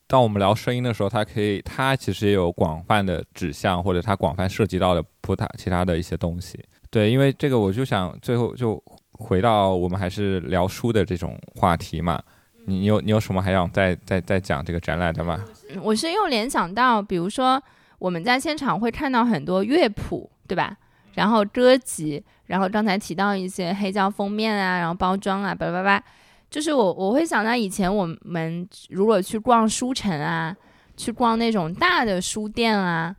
[0.08, 6.64] 当我们聊声音的时候，它可以，它其实也有广泛的指向，或者它广泛涉及到的不太其他的一些东西。
[6.90, 8.82] 对，因为这个，我就想最后就
[9.12, 12.22] 回到我们还是聊书的这种话题嘛。
[12.66, 15.44] 你你有你有什么还想再再再讲这个展览的吗？
[15.82, 17.62] 我是又联想到，比如说
[17.98, 20.76] 我们在现场会看到很多乐谱，对吧？
[21.14, 26.02] 然后歌集，然后刚才提到一些黑胶封面啊，然后包装啊，叭叭叭。
[26.48, 30.56] 就是我我会想到以前我们如果去逛书城啊，
[30.96, 33.14] 去逛那种大的书店啊，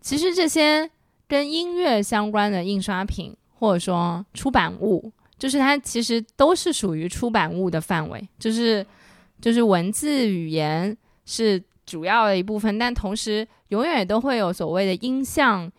[0.00, 0.90] 其实这些。
[1.30, 8.84] 跟音乐相关的印刷品或者说出版物，就是它其实都是属于出版物的范围，就是
[9.40, 15.70] 就是文字语言是主要的一部分，但同时永远也都会有所谓的音像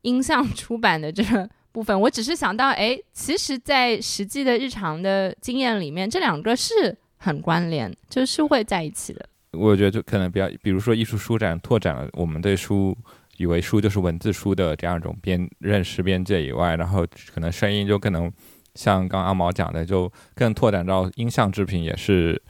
[0.00, 2.00] 音像出版的这个部分。
[2.00, 9.26] 我只是想到，哎，其实，在实际的日常的经验里面，这两个是很关联，就是会在一起的。
[9.52, 12.96] 我觉得就可能比较，比如说艺术书展拓展了我们对书。
[13.36, 18.32] 以为书就是文字书的这样一种边认识边界以外，然后可能声音就可能
[18.74, 22.40] 像刚阿毛讲的，就更拓展到音像制品也是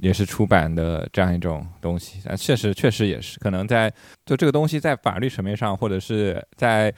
[0.00, 2.20] 也是出版的这样一种东西。
[2.24, 3.92] 但确实确实也是可能在
[4.24, 6.92] 就这个东西在法律层面上或者是在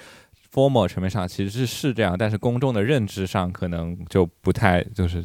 [0.53, 5.24] formal 层面上其实是是这样，但是公众的认知上可能就不太就是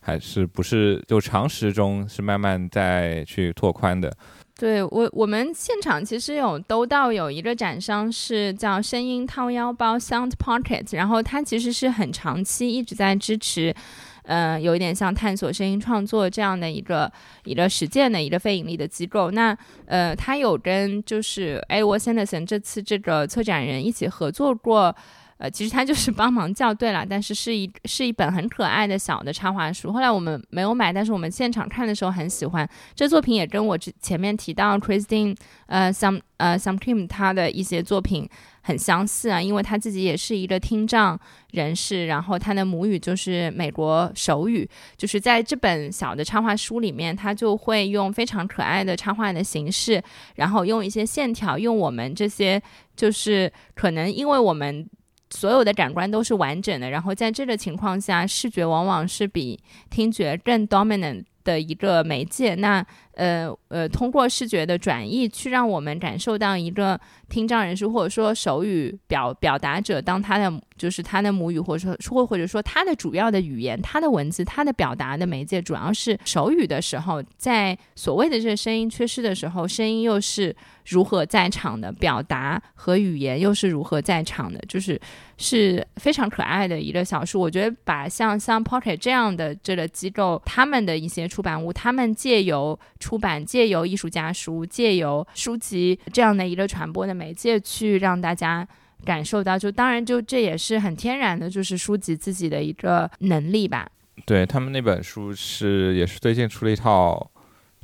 [0.00, 4.14] 还是不是就常识中是慢慢在去拓宽的。
[4.58, 13.74] 对我，我们现场其实有兜到有一个展商是叫声音掏腰包 Sound Pocket，然后它其实是很长期一直在支持，
[14.22, 17.12] 呃，有一点像探索声音创作这样的一个
[17.44, 19.30] 一个实践的一个非盈利的机构。
[19.30, 19.54] 那
[19.84, 24.96] 呃，他有跟就是 Edward Sanderson 这次这个策展人一起合作过。
[25.38, 29.92] 呃，其实他就是帮忙校对了，但是是一是一本很可爱的小的插画书。
[29.92, 32.66] 后来我们没有买，但是我们现场看的时候很喜欢。
[32.94, 38.26] 这作品也跟我之前面提到 Christine 呃 Some 呃 Some Kim 他的一些作品
[38.62, 41.20] 很相似啊，因为他自己也是一个听障
[41.50, 44.66] 人士，然后他的母语就是美国手语。
[44.96, 50.02] 就是在这本小的插画书里面，他就会用非常可爱的插画的形式，
[50.36, 52.60] 然后用一些线条，用我们这些
[52.96, 54.88] 就是可能因为我们。
[55.30, 59.58] 所有的感官都是完整的，然后在这个情况下，视觉往往是比
[59.90, 62.54] 听觉更 dominant 的一个媒介。
[62.54, 80.54] 那呃呃，通过视觉的转移，去让我们感受到一个听障人士或者说手语表表达者，当他的就是他的母语，或者说或或者说他的主要的语言，他的文字，他的表达的媒介主要是手语的时候，在所谓的这个声音缺失的时候，声音又是。
[80.88, 84.96] 如何在场的表达和语言又是如何在场的，就是
[85.36, 87.40] 是非常可爱的一个小说。
[87.40, 98.68] 我觉得把像像 Pocket 这样的这个机构，他们的一些出版物，他们借由出版、借由艺术家书、借由书籍这样的一个传播的媒介，去让大家
[99.04, 99.58] 感受到。
[99.58, 103.90] 就当然，就这也是很天然的，就是书籍自己的一个能力吧。
[104.26, 107.30] 对他们那本书是也是最近出了一套。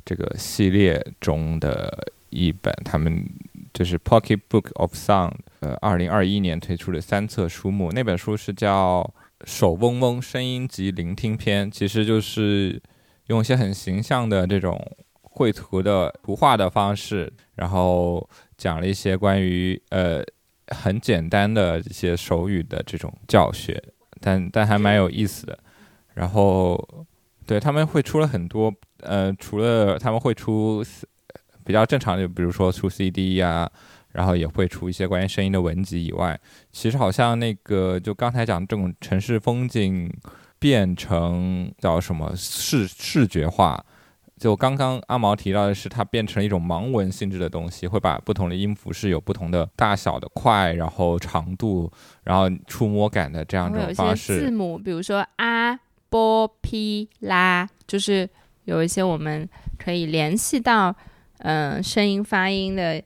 [0.05, 3.25] 这个系列中的一本，他们
[3.73, 5.31] 就是 Pocket Book of Sound，
[5.61, 7.89] 呃，二零二一年推出的三册书目。
[7.93, 9.09] 那本书是叫
[9.49, 12.81] 《手嗡嗡声音及聆听篇》，其实就是
[13.27, 14.77] 用一些很形象的这种
[15.21, 18.27] 绘图的图画的方式，然后
[18.57, 20.23] 讲了一些关于呃
[20.67, 23.81] 很简单的一些手语的这种教学，
[24.19, 25.57] 但但还蛮有意思的。
[26.13, 27.05] 然后
[27.45, 28.73] 对他们会出了很多。
[29.05, 30.81] 呃，除了他们会出
[31.65, 33.69] 比较正常的，比如说出 CD 呀，
[34.13, 36.39] 然后也会出一些关于声音的文集以外，
[36.71, 40.09] 其实好像那个就刚才讲这种城市风景
[40.57, 43.85] 变成叫什么视视觉化，
[44.43, 51.89] 就刚刚阿毛提到的是，它变成了一种盲文性质的东西，会把不同的音符是有不同的大小的块，然后长度，
[52.25, 54.41] 然后触摸感的这样一种方式。
[54.41, 55.79] 字母，比如说阿、
[56.09, 58.29] 波、皮、拉，就是。
[58.65, 60.95] 有一些我们可以联系到，
[61.39, 63.01] 嗯，声音发音的，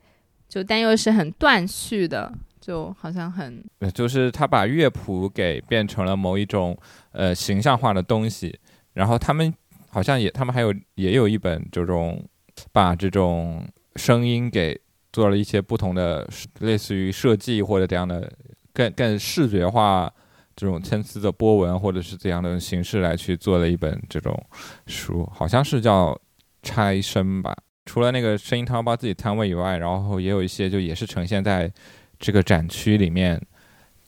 [0.47, 2.31] 就但又是很断续的，
[2.61, 6.77] 就好像很，就是他把乐谱给变成了某一种
[7.11, 8.59] 呃形象化的东西，
[8.93, 9.51] 然后他们
[9.97, 12.23] 好像也，他们还有也有一本这种
[12.71, 14.79] 把这种声音给
[15.11, 16.29] 做了一些不同的
[16.59, 18.31] 类似于设计或者这样的
[18.75, 20.13] 更更视觉化。
[20.55, 24.39] 这种参差的波纹，或者是这样的形式来去做了一本这种
[24.85, 26.13] 书，好像是叫
[26.61, 27.57] 《拆声》吧。
[27.85, 31.71] 除了那个声音汤包自己摊位以外，然后也有一些就也是呈现在
[32.19, 33.41] 这个展区里面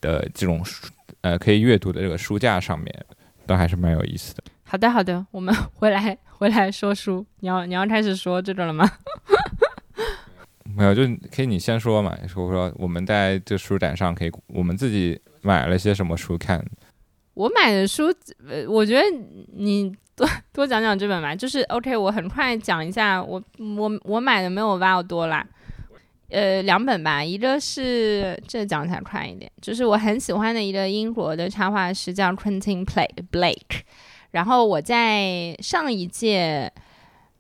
[0.01, 0.87] 的这种书
[1.21, 3.05] 呃可以阅读的这个书架上面，
[3.47, 4.43] 都还是蛮有意思的。
[4.69, 7.25] 好的，好的，我们 回来 回来说书。
[7.39, 8.89] 你要你要开始说这个了吗？
[10.77, 11.01] 没有，就
[11.35, 12.15] 可以你先说嘛。
[12.27, 15.19] 说说我们在这书展上可以我们自己。
[15.41, 16.61] 买了些什么书看？
[17.33, 18.13] 我买的书，
[18.45, 19.01] 呃，我觉得
[19.53, 21.33] 你多多讲讲这本吧。
[21.33, 25.47] 就是 OK，我很快讲一下，我我我买的没有 Val 多啦，
[26.27, 27.23] 呃，两本吧。
[27.23, 33.83] 一个是这讲起来快一点，就是我很喜欢的一个英国的插画师叫 Quentin Play Blake。
[34.31, 36.71] 然后我在上一届，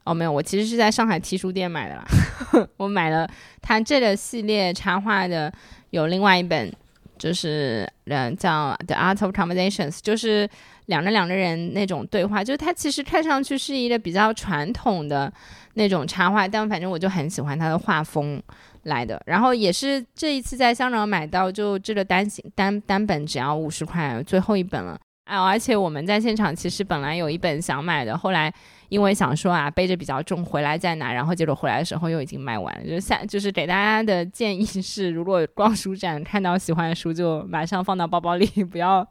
[0.03, 2.05] 哦，没有，我其实是在上海 T 书店买的啦。
[2.77, 3.29] 我买了
[3.61, 5.53] 他这个系列插画的，
[5.91, 6.71] 有另外一本。
[7.19, 10.49] 就是嗯，叫 The Art of Conversations，就是
[10.85, 15.29] 两个两个人那种对话，就是它其实看上去是一个比较传统的
[15.73, 18.41] 那种插画，但反正我就很喜欢它的画风
[18.83, 19.21] 来的。
[19.25, 24.97] 然后也是这一次在香港买到，就这个单行单单本只要五十块，最后一本了。
[25.29, 28.51] 哎，而且我们在现场其实本来有一本想买的，后来。
[28.89, 32.87] 因为想说啊，背着比较重，回来再拿，然后结果回来的时候又已经卖完了。
[32.87, 39.07] 就下，就是给大家的建议是，如果逛书展看到喜欢的书，就马上放到包包里，不要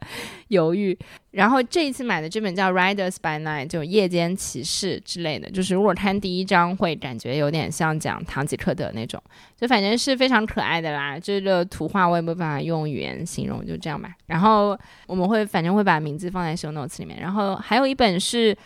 [0.49, 0.99] 犹豫。
[1.31, 9.23] 然后这一次买的这本叫《Riders by Night》，就夜间骑士之类的，就是如果看第一章会感觉有点像讲堂吉诃德那种，
[9.57, 11.19] 就反正是非常可爱的啦。
[11.19, 14.11] 这个图画我也没办法用语言形容，就这样吧。
[14.27, 14.77] 然后
[15.07, 17.21] 我们会反正会把名字放在 show notes 里面。
[17.21, 18.57] 然后还有一本是。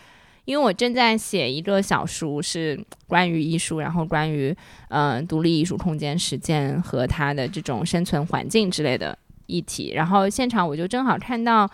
[0.45, 4.55] 因为我正在写一个小书，是关于艺术，然后关于
[4.89, 9.93] 嗯独立艺术空间实践和它的这种生存环境之类的议题。
[9.93, 11.69] 然后现场我就正好看到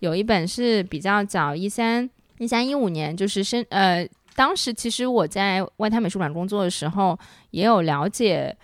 [0.00, 2.08] 有一本是比较早，一三
[2.38, 7.18] 一三一五年，就是生呃，当时其实我在外滩美术馆工作的时候
[7.50, 8.56] 也有了解。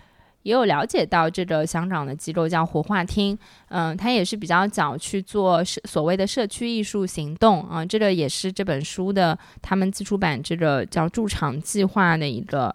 [0.47, 3.37] 也有了解到这个香港的机构叫活化厅，
[3.69, 12.73] 嗯，它也是比较早去做社所谓的社区艺术行动啊，这个也是这本书的他们自出版这个叫驻场计划的一个，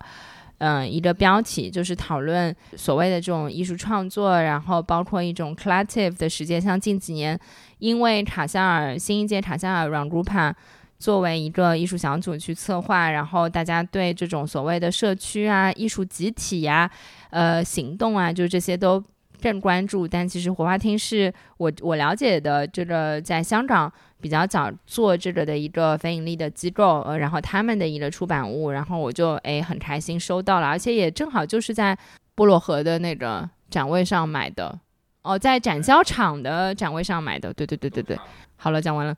[0.58, 7.40] 嗯，一个标题，就是讨论所谓的这种艺术创作，然后包括一种 collective 的时间，像近几年
[7.80, 10.54] 因为卡塞尔新一届卡塞尔 Run Group。
[11.02, 16.90] 作为一个艺术小组去策划，然后大家对这种所谓的社区啊、艺术集体呀、
[17.32, 19.04] 呃行动啊，就这些都
[19.42, 20.08] 更关注。
[20.08, 23.92] 但其实活化厅是我我了解的这个在香港
[24.22, 31.98] 比较早做这个的一个非盈利的机构，呃，然后他们的一个出版物，然后我就诶很开心收到了，而且也正好就是在
[32.36, 34.80] 波罗河的那个展位上买的，
[35.24, 38.20] 哦，在展销场的展位上买的，对对对对对，
[38.56, 39.16] 好了，讲完了。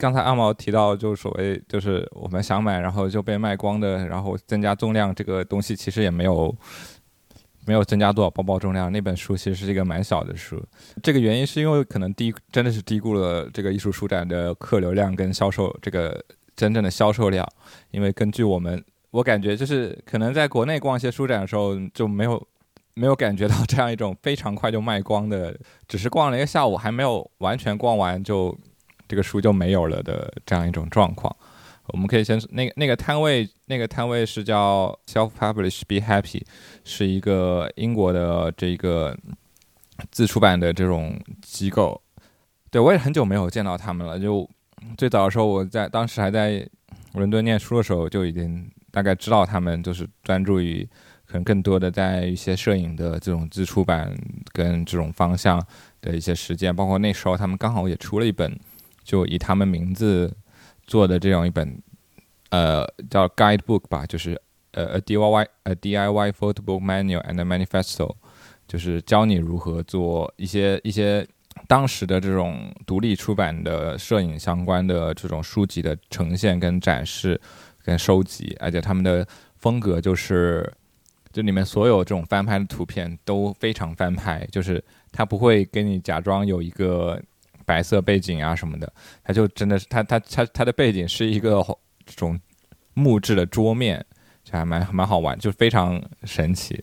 [0.00, 6.56] 刚才阿毛提到，就所谓就是我们想买，然后就被卖光的，然后增加重量这个东西，其实也没有
[7.66, 8.90] 没有增加多少包包重量。
[8.90, 10.58] 那本书其实是一个蛮小的书，
[11.02, 16.18] 这个原因是因为可能低真的是低估了这个艺术书展的客流量跟销售这个
[16.56, 17.46] 真正的销售量。
[17.90, 22.42] 因为根据我们，我感觉就是可能在国内逛一些书展的时候就没有
[22.94, 25.54] 没有感觉到这样一种非常快就卖光的，
[25.86, 28.56] 只是逛了一个下午还没有完全逛完就。
[29.10, 31.34] 这个书就没有了的这样一种状况，
[31.88, 36.42] 我们可以先那个那个摊位，那个摊位是叫 Self Publish Be Happy，
[36.84, 39.18] 是一个英国的这个
[40.12, 42.00] 自出版的这种机构。
[42.70, 44.16] 对我也很久没有见到他们了。
[44.16, 44.48] 就
[44.96, 46.64] 最早的时候，我在当时还在
[47.14, 50.88] 伦敦念书的时候，就已经大概知道他们就是专注于
[51.26, 54.16] 可能更多的在一些摄影的这种自出版
[54.52, 55.60] 跟这种方向
[56.00, 56.74] 的一些实践。
[56.74, 58.56] 包括那时候他们刚好也出了一本，
[59.04, 60.34] 就以他们名字。
[60.86, 61.80] 做的这样一本，
[62.48, 64.36] 呃，叫 Guidebook 吧，就是
[64.72, 68.12] 呃，a DIY a DIY photo book manual and manifesto，
[68.66, 71.24] 就是教你如何做一些一些
[71.68, 77.40] 当时的这种独立出版的摄影相关的这种书籍的呈现跟展示
[77.84, 79.24] 跟收集，而且他们的
[79.58, 80.68] 风格就是，
[81.32, 84.82] 就里面所有这种翻拍的图片都非常翻拍，就是
[85.12, 87.22] 他不会跟你假装有一个。
[87.70, 88.92] 白色背景啊什么的，
[89.22, 91.64] 它就真的是它它它它的背景是一个
[92.04, 92.36] 这种
[92.94, 94.04] 木质的桌面，
[94.42, 96.82] 就还蛮蛮好玩，就非常神奇。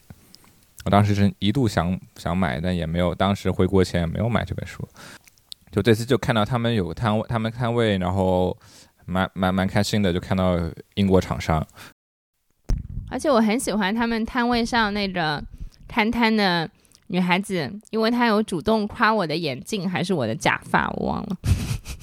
[0.86, 4.88] 我当时是一度想想买，但也没有，当时回国前也没有买这本书。
[5.74, 8.58] 就这次就看到他们有个摊位，他们摊位，然后
[9.06, 10.58] 蛮蛮蛮开心的，就看到
[10.94, 11.68] 英国厂商。
[13.10, 15.44] 而且我很喜欢他们摊位上那个
[15.86, 16.70] 摊摊的。
[17.08, 21.38] 女孩子，因为她有主动夸我的眼镜还是我的假发，我忘了。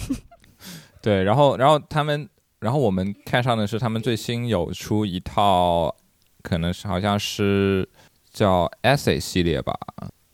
[1.03, 2.27] 对，然后，然后他们，
[2.61, 5.95] 然后我们看上的是他们最新有出一套，
[6.43, 7.87] 可能是好像是
[8.33, 9.79] 叫 Essay 系列吧。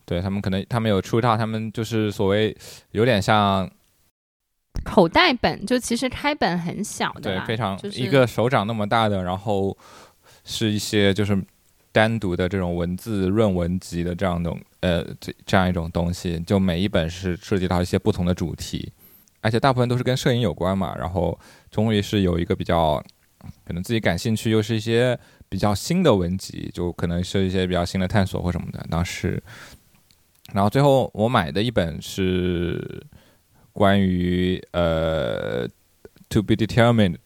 [0.05, 2.57] 对他们可能他们有出一套，他们就是所谓
[2.93, 3.69] 有点像
[4.85, 9.77] 口袋本，就其实开本很小的，对，非常一个手掌那么大的，然后
[10.45, 11.37] 是一些就是。
[11.93, 18.93] 单独的这种文字论文集的这样的呃这这样一种东西，就每一本是涉及到一些不同的主题，
[19.41, 20.97] 而且大部分都是跟摄影有关嘛。
[20.97, 21.39] 然后
[21.71, 23.03] 终于是有一个比较
[23.65, 25.19] 可能自己感兴趣，又是一些
[25.49, 28.87] 比较新的文集，就可能是一些比较新的探索或什么的。
[28.89, 29.43] 当时，
[30.53, 33.05] 然后最后我买的一本是
[33.73, 35.67] 关于呃
[36.29, 37.17] to be determined。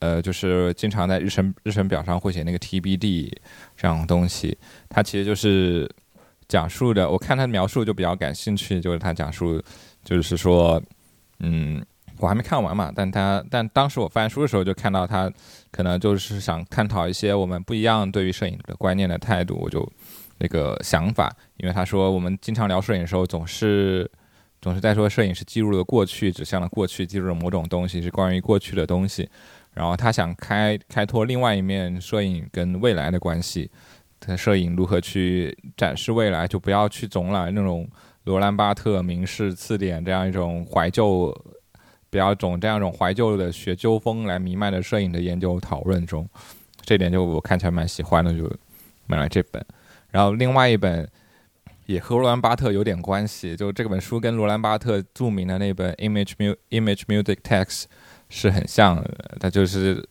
[0.00, 3.32] 呃，就是经常在日程日程表上会写那个 TBD
[3.76, 4.56] 这样东西，
[4.88, 5.90] 它其实就是
[6.48, 7.08] 讲述的。
[7.08, 9.62] 我看他描述就比较感兴趣，就是他讲述，
[10.04, 10.82] 就是说，
[11.40, 11.84] 嗯，
[12.18, 15.32] 我还没看完嘛，但他但当时我翻书的时候就看到他
[15.70, 19.90] 可能就是想探讨一些我们不一样对于摄影的观念的态度，我就
[20.38, 24.10] 那个想法，因为他说我们经常聊摄影的时候总是
[24.60, 29.28] 总是在说摄影是记录了过去，指向了过去，记录了某种东西，是关于过去的东西。
[29.74, 33.68] 然后他想开开拓另外一面摄影跟未来的关系，
[34.20, 37.88] 他摄影如何去展示未来，就不要去总揽那种
[38.22, 41.36] 罗兰巴特、明示、次点这样一种怀旧，
[42.08, 46.28] 不要总这样一种怀旧的学究风来弥漫的摄影的研究讨论中，
[46.82, 48.48] 这点就我看起来蛮喜欢的，就
[49.08, 49.60] 买了这本。
[50.12, 51.10] 然后另外一本
[51.86, 57.82] 也和罗兰巴特有点关系，就这本书跟罗兰巴特著名的那本《Image Mu Image Music Text》。
[58.34, 60.06] 是很像的，它就是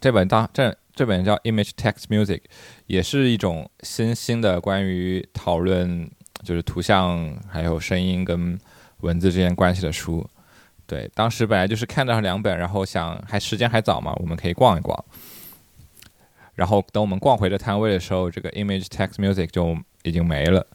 [0.00, 2.42] 这本当这这本叫 Image Text Music，
[2.86, 6.08] 也是一种新兴的关于讨论
[6.42, 8.58] 就是图像还有声音跟
[8.98, 10.28] 文字之间关系的书。
[10.86, 15.04] 对，当时本来就是看到两本，然后想还时间还早嘛，我们可以逛一逛。
[16.54, 20.66] 然后等我们逛回这摊位的时候，这个 Image Text Music 就已经没了，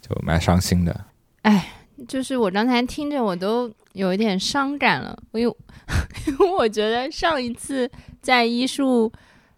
[0.00, 1.04] 就蛮伤心的。
[1.42, 1.66] 哎，
[2.06, 3.72] 就是我刚才听着我都。
[3.94, 5.56] 有一点伤感了，因为
[6.26, 7.88] 因为我觉得上一次
[8.20, 9.12] 在医术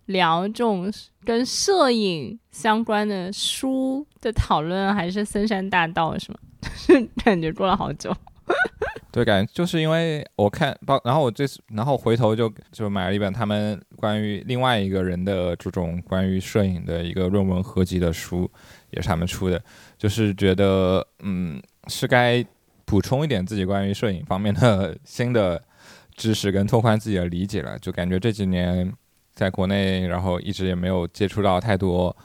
[0.05, 0.93] 聊这种
[1.25, 6.39] 跟摄影相关的书的讨论，还是森山大道，是吗？
[7.25, 8.15] 感觉过了好久。
[9.11, 18.51] 对，感觉就是因为我看，包然后我这次，然后回头就就买了一本他们关于另外一个人的这种关于摄影的一个论文合集的书，
[18.91, 19.65] 也是他们出的，
[19.97, 21.59] 就是觉得嗯
[21.89, 22.45] 是该。
[22.89, 25.61] 补充一点自己关于摄影方面的 新的
[26.15, 27.77] 知识，跟拓宽自己的理解了。
[27.81, 28.95] 就感觉这几年
[29.35, 32.17] 在国内，然后一直也没有接触到太多，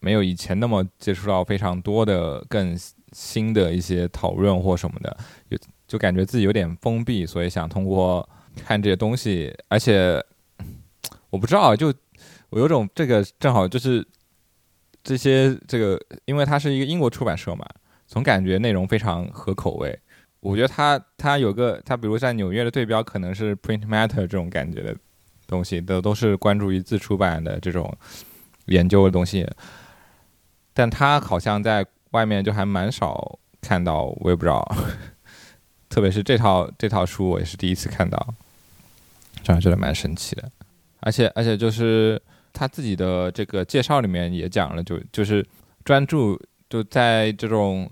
[0.00, 2.78] 没有以前那么接触到非常多的更
[3.12, 5.16] 新的一些讨论或什么的，
[5.50, 5.56] 就
[5.88, 8.28] 就感觉自己有点封闭，所以想通过
[8.66, 9.50] 看这些东西。
[9.68, 10.22] 而且
[11.30, 11.86] 我不知道，就
[12.50, 14.06] 我有种这个正好就是
[15.02, 17.66] 这些这个，因为它是一个英国出版社嘛。
[18.12, 19.98] 总感觉内容非常合口味，
[20.40, 24.94] 我觉得他他有个他，比如在纽约的对标可能是 Print Matter 这种感觉的
[25.46, 27.90] 东西，都都是关注于自出版的这种
[28.66, 29.48] 研究的东西，
[30.74, 34.62] 但他好像在外面就还蛮少看到，我也不知道，
[35.88, 38.34] 特别是这套这套书我也是第一次看到，
[39.42, 40.50] 这样觉得蛮神奇的。
[41.00, 42.20] 而且而且就是
[42.52, 45.42] 他自己的这个介绍里面也讲了，就就是
[45.82, 46.38] 专注
[46.72, 47.86] 就在这种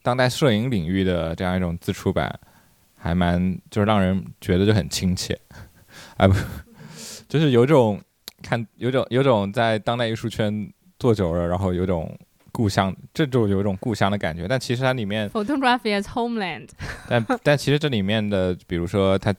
[0.00, 2.32] 当代摄影领域的这样一种自出版，
[2.96, 5.36] 还蛮就是让人觉得就很亲切，
[6.16, 6.34] 啊不，
[7.28, 8.00] 就是有种
[8.40, 12.16] 看有种有种在当代艺术圈做久了，然后有种
[12.52, 14.46] 故乡，这就有一种故乡的感觉。
[14.46, 16.68] 但其实它里面 Photography as homeland，
[17.08, 19.34] 但但其实这里面的，比如说他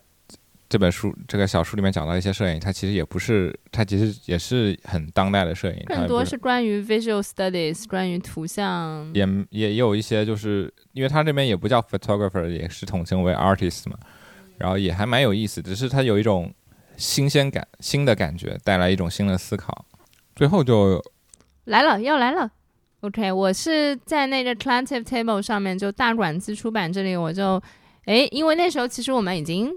[0.67, 9.09] 这本书这个小书里面讲到一些摄影，它其实也不是，它其实也是很当代的摄影，更多是关于 visual studies，关于图像。
[9.13, 13.97] 也也有一些，就是因为它这边也不叫 photographer，也是统称为 artist 嘛，
[14.57, 16.51] 然后也还蛮有意思，只是它有一种
[16.97, 19.85] 新鲜感、新的感觉，带来一种新的思考。
[20.35, 21.01] 最后就
[21.65, 22.49] 来了，要来了。
[23.01, 27.61] OK，我是在那个 Collective Table 上面，就大馆子出版这里，我就，
[28.05, 29.71] 哎，因为那时候其实我们已经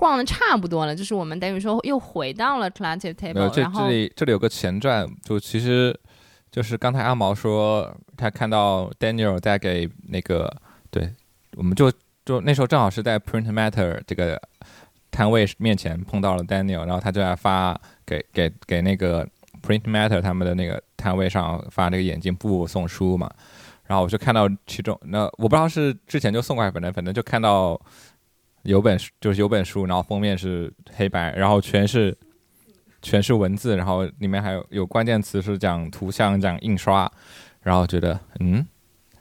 [0.00, 5.94] 逛的差不多了，就是我们等于说又回到了 Collective Table，然后这里这里有个前传，就其实
[6.50, 10.50] 就是刚才阿毛说他看到 Daniel 在给那个，
[10.90, 11.12] 对，
[11.54, 11.92] 我们就
[12.24, 14.40] 就那时候正好是在 Print Matter 这个
[15.10, 19.28] 摊位面前碰到了 Daniel，然后他就在发给给给那个
[19.62, 23.30] Print Matter 他们的那个摊位上发这个眼镜布送书嘛，
[23.84, 27.78] 然后我就看到其中那我不知道是之前就送过来，反正反正就看到
[28.62, 32.16] 有本书就是有本书，然后封面是黑白，然后全是
[33.02, 37.10] 全是文字，然后里面还有有关键词是讲图像、讲印刷，
[37.62, 38.66] 然后觉得嗯，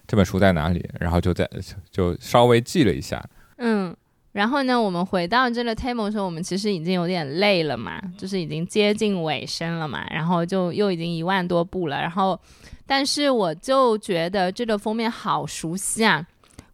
[0.06, 0.88] 这本书在哪里？
[1.00, 1.50] 然后就在
[1.90, 3.24] 就稍微记了一下，
[3.58, 3.96] 嗯，
[4.34, 12.40] 然后呢，我们回到这个 table 的时候，我们其实已经有点累了嘛，就是已经接近尾声了嘛，然后就又已经一万多步了，然后，
[12.86, 16.26] 但是我就觉得这个封面好熟悉啊，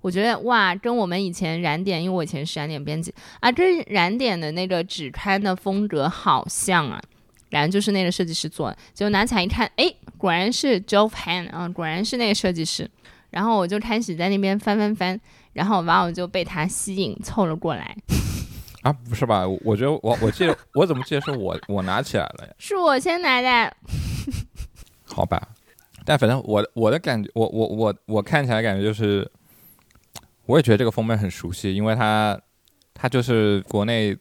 [0.05, 7.01] 我觉得哇，跟我们以前燃点，因为我以前是燃点编辑啊，跟燃点的那个纸刊的风格好像啊，
[7.49, 12.87] 然后就是那个设计师做的，结果拿起来一看，哎，果然是 Jove Han 啊，果然是那个设计师，
[13.31, 15.19] 然后我就开始在那边翻翻翻。
[15.53, 17.97] 然后完我就被他吸引凑了过来，
[18.83, 19.47] 啊，不是吧？
[19.47, 22.53] 我我觉得我我记得我怎么记得是我我拿起来了呀？
[22.59, 23.75] 是我先拿的。
[25.05, 25.41] 好吧，
[26.03, 29.25] 但反正我我的感觉，我我我我看起来感觉就是，
[30.45, 32.39] 我也觉得这个封面很熟悉，因为它
[32.93, 34.15] 它就是国内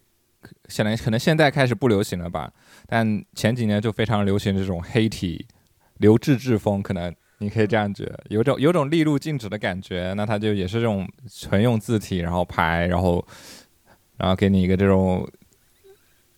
[0.69, 2.53] 现在可能现在开始不流行了吧，
[2.87, 5.47] 但前几年就非常流行这种黑体
[5.99, 10.13] 留置制风，可能你可以这样觉得，有种有种利路静止的感觉。
[10.17, 13.27] 那它就也是这种纯用字体，然后排，然后
[14.17, 15.29] 然后给你一个这种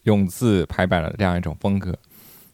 [0.03, 1.97] 用字排版的这样一种风格。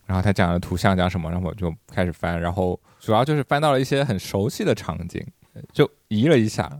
[0.05, 5.25] 然后他讲的图像讲什么，然后我就开始翻，然后主要就是翻到了一些很熟悉的场景，
[5.73, 6.71] 就移了一下。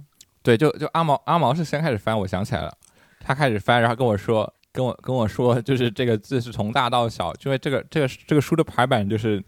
[0.43, 2.73] 对，就就阿毛阿毛是先开始翻，我想起来了，
[3.21, 9.43] 他开始翻，然后跟我说，跟我跟我说，就是这个字是从大到小，因为这个这个这个书的排版就是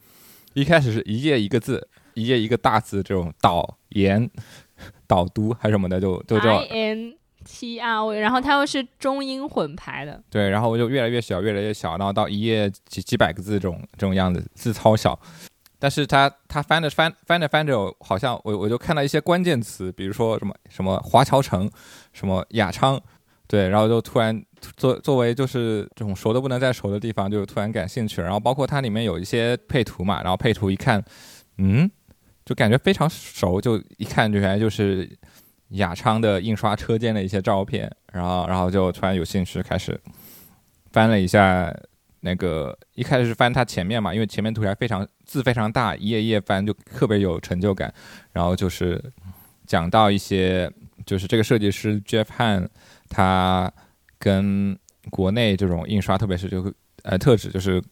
[0.52, 4.30] 一开始是一页一个字，一页一个大字，这种导言、
[5.06, 7.14] 导读还是什么的，就就叫 I 种 N
[7.44, 15.18] T R 然后它又是中英混排的，对，然后我就越来越小，越来越小，然后到一页几几百个字这种这种样子，字超小。
[15.78, 21.70] 但是他他翻着翻翻着翻着，好像我我就看到一些关键词，比如说什么什么华侨城，
[22.12, 23.00] 什么雅昌，
[23.46, 24.42] 对，然后就突然
[24.76, 28.24] 作作为就是这种熟的不能再熟的地方，就突然感兴趣了。
[28.24, 31.04] 然后包括它里面有一些配图嘛，然后配图一看，
[31.58, 31.90] 嗯，
[32.44, 35.10] 就感觉非常熟，就一看就原来就是
[35.70, 40.00] 雅昌的印刷车间的一些照片，然后然后就突然有兴趣开始
[40.92, 41.74] 翻了一下
[42.24, 47.92] 那个，一开始是翻它前面嘛，因为前面图还非常字非常大，一页一页翻就特别有成就感。
[48.32, 48.98] 然后就是
[49.66, 50.72] 讲到一些，
[51.04, 52.66] 就是这个设计师 Jeff Han，
[53.10, 53.70] 他
[54.18, 54.76] 跟
[55.10, 56.72] 国内这种印刷，特别是这个
[57.02, 57.82] 呃特指，就是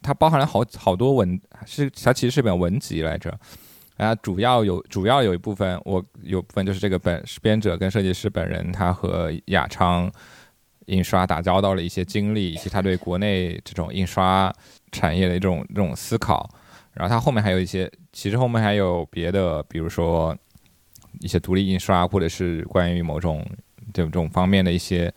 [0.00, 3.38] 它包含了好好多文，是它其实是本文集来着。
[3.98, 10.10] 然后，主要有主要有一部分，我有部分就是这个本编者跟设计师本人，他和雅昌
[10.90, 14.52] 印刷打交道的一些经历，以及他对国内这种印刷
[14.90, 16.48] 产业的一种这种思考。
[16.92, 20.36] 然后他后面还有一些，其实后面还有别的，比如说
[21.20, 23.46] 一些独立印刷，或者是关于某种
[23.94, 25.12] 这种方面的一些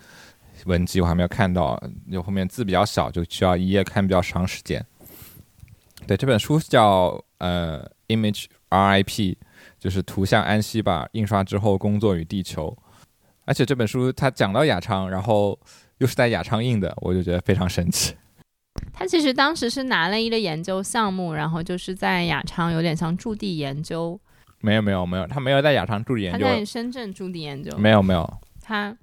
[0.65, 1.81] 文集，我还没有看到。
[2.11, 4.85] 就后面字比较小，就需要一页看比较长时间。
[6.05, 9.35] 对，这本书叫呃 Image RIP，
[9.79, 12.77] 就是图像安息吧，印刷之后工作与地球。
[13.45, 15.57] 而且这本书它讲到雅昌，然后
[15.97, 18.15] 又是在雅昌印的，我就觉得非常神奇。
[18.91, 24.19] 他其实当时是拿了一个研究项目，然后就是在雅昌有点像驻地研究，
[24.61, 28.95] 没有没有没有，他没有在雅昌驻地研究，他在深圳驻地研究，没有没有，他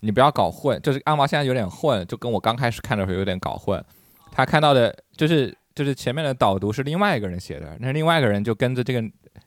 [0.00, 3.82] 你不要搞混，就是阿毛现在有点混，就跟我刚开始看的时候有点搞混。
[4.30, 9.00] 他看到的就是就是前面的导读是另外一个人写的，那另外一个人就跟着这个，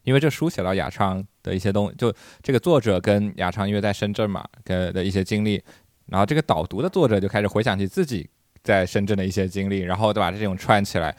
[0.04, 5.62] 因为这书写到雅昌的一些东，就这个作者跟雅昌因为在深圳嘛，跟的一些经历，
[6.06, 8.30] 然后这个导读的作者就开始回想起自己
[8.64, 11.16] 在深圳的一些经历，然后就把这种串起来，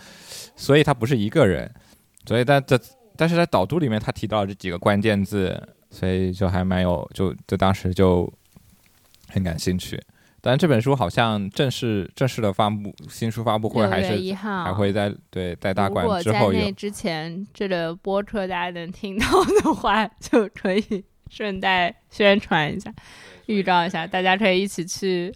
[0.54, 1.70] 所以他不是一个人，
[2.24, 2.78] 所以但这
[3.16, 5.60] 但是在导读里面他提到了这几个关键字，
[5.90, 8.32] 所以就还蛮有就就当时就
[9.28, 10.00] 很感兴趣。
[10.42, 19.26] 但这本书好像正式正式的发布新书发布会还是还会在对在大馆之后有果在那之前这个播客大家能听到
[19.62, 22.92] 的话，就可以顺带宣传一下，
[23.46, 25.32] 预告一下，大家可以一起去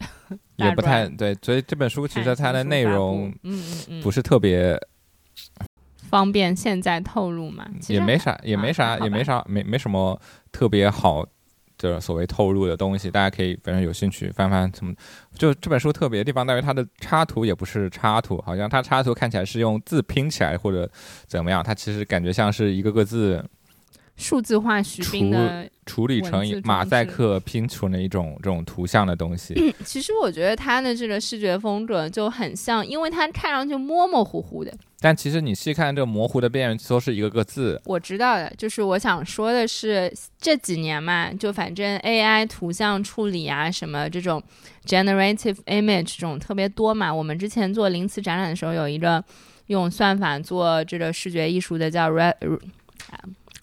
[0.57, 4.74] 也不太对，所以这本书其实它的内容嗯不是特别，
[6.09, 10.18] 方便现在透露嘛，也没啥也没啊啥也没啥没没什么
[10.50, 11.26] 特别好
[11.78, 14.94] 的所谓透露的东西，大家可以反正有兴趣翻翻什么。
[15.36, 20.90] 就这本书特别的地方在于它的插图也不是插图，好像它插图看起来是用字拼起来或者
[21.26, 23.44] 怎么样，它其实感觉像是一个个字
[24.16, 29.74] 数字化徐冰的处理成马赛克拼出的一种这种图像的东西。
[29.84, 34.72] 其实我觉得它的这个视觉风格就很像，因为它看上去模模糊糊的。
[35.05, 44.42] 但其实你细看这模糊的边缘都是一个个字，我知道的，就是我想说的是这几年嘛，就反正 AI 图像处理啊，什么这种
[44.86, 47.12] generative image 这种特别多嘛。
[47.12, 49.22] 我们之前做零词展览的时候，有一个
[49.66, 52.32] 用算法做这个视觉艺术的叫 Ra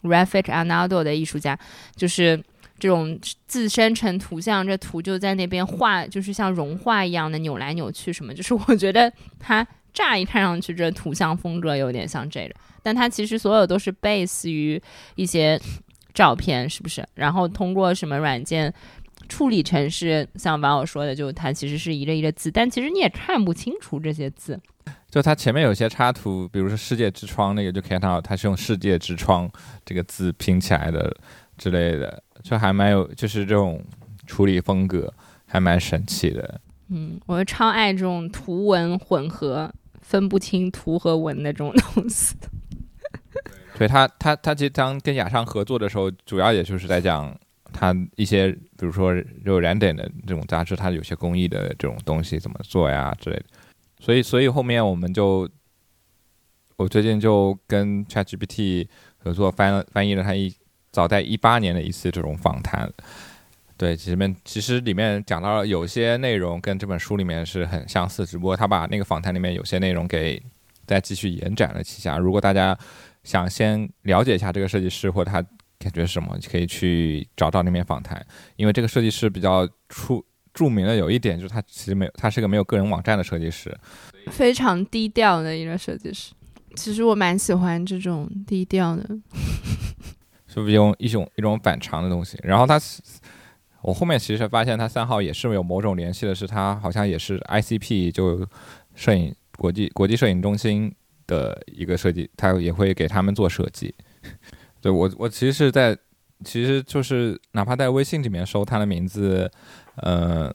[0.04, 1.58] Rafik Arnaldo 的艺术家，
[1.96, 2.40] 就是。
[2.80, 8.34] 这种自生成图像，这图就在那边画，就是像融化一样的扭来扭去，什么？
[8.34, 9.64] 就是我觉得它
[9.94, 14.82] 乍一看上去，这图像风格有点像这个，但它其实所有都是 base 于
[15.16, 15.60] 一些
[16.14, 17.08] 照片，是不是？
[17.16, 18.74] 然后通过什么软件
[19.30, 24.60] 处理成是像网友说的，就它其实是一个一个字，但其实你也看不清楚这些字。
[25.10, 29.50] 就它前面有些插图，比如说“世界之窗”那个，就可以看到它是用“世界之窗”
[29.86, 31.14] 这个字拼起来的
[31.58, 33.84] 之类的，就还蛮有，就是这种
[34.26, 35.14] 处理风格
[35.46, 36.62] 还蛮神奇的。
[36.88, 39.72] 嗯，我超爱这种图文混合、
[40.12, 42.36] 分不清图和文的这种东西。
[43.78, 47.34] 对他，他他其实当跟雅尚合作的时候，主要也就是在讲
[47.72, 53.46] 他一些，比如说有燃点的这种杂志，它有些工艺的这种东西怎么做呀之类的。
[54.02, 55.50] 所以，所以后面我们就，
[56.76, 58.88] 我最近就跟 ChatGPT
[59.18, 60.54] 合作翻翻译了他一
[60.92, 62.92] 早在一八年的一次这种访谈。
[63.82, 70.40] 对，其实面其实里面讲到了有些内容跟这本书里面是很相似，只不过他把那个访谈里面有些内容给
[70.86, 72.20] 再继续延展了几下。
[72.20, 72.78] 如果大家
[73.24, 75.42] 想先了解一下这个设计师或者他
[75.80, 78.24] 感觉是什么，可以去找找那篇访谈，
[78.56, 80.24] 因为这个设计师比较出
[80.54, 83.76] 著名的有一点就是他其实没有，他是个没有个人网站的设计师。
[84.28, 86.36] 非常低调的一个设计师。
[86.76, 89.04] 其实我蛮喜欢这种低调的。
[90.46, 92.38] 是不是用一种一种反常的东西？
[92.44, 92.80] 然后他，
[93.82, 98.48] 我后面其实发现他三号也是有某种联系的，是他好像也是 ICP 就
[98.96, 100.94] 摄影国际国际摄影中心
[101.28, 103.94] 的一个设计，他也会给他们做设计。
[104.82, 105.98] 对我我其实是在，
[106.44, 109.50] 其实就是哪怕在微信里面搜他的名字，
[109.96, 110.54] 呃，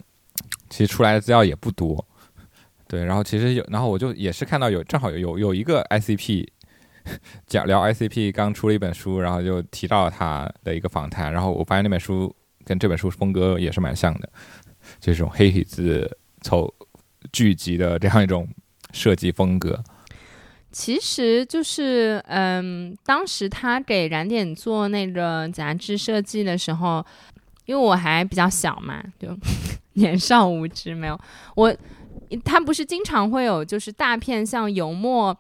[0.69, 2.05] 其实出来的资料也不多。
[2.89, 6.47] 对，然后其实有，然后我就也是看到有正好有有有一个 ICP
[7.47, 12.35] 讲聊 ICP 刚出了一本书，然后就提到他的一个访谈，然后我发现那本书
[12.67, 14.29] 跟这本书风格也是蛮像的，
[15.01, 16.75] 就是这种黑体字凑
[17.33, 18.47] 聚集的这样一种
[18.93, 19.83] 设计风格。
[20.73, 27.07] 其实就是，嗯，当时他给燃点做那个杂志设计的时候，
[27.65, 29.29] 因为我还比较小嘛，就
[29.95, 31.19] 年少无知，没有
[31.55, 31.75] 我，
[32.45, 35.35] 他不是经常会有就是大片像油墨，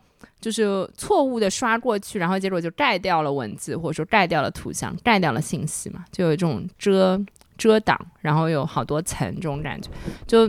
[0.47, 7.21] 就是错误的刷过去，然后结果就盖掉了文字，或者说盖掉了图像，盖掉了信息嘛，就有这种遮
[7.59, 9.91] 遮挡，然后有好多层这种感觉，
[10.25, 10.49] 就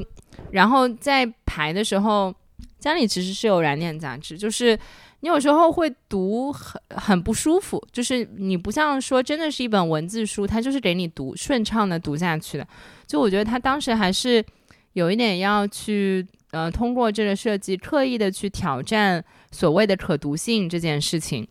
[0.51, 2.31] 然后在排的时候。
[2.79, 4.77] 家里其实是有燃点杂志，就是
[5.21, 12.65] 你有时候会读很很不舒服，就是你不像说真的是一本文字书，它就是给你读顺畅的读下去的。
[13.07, 14.45] 就我觉得他当时还是
[14.93, 21.47] 有一点要去呃通过这个设计刻意的去挑战所谓的可读性这件事情。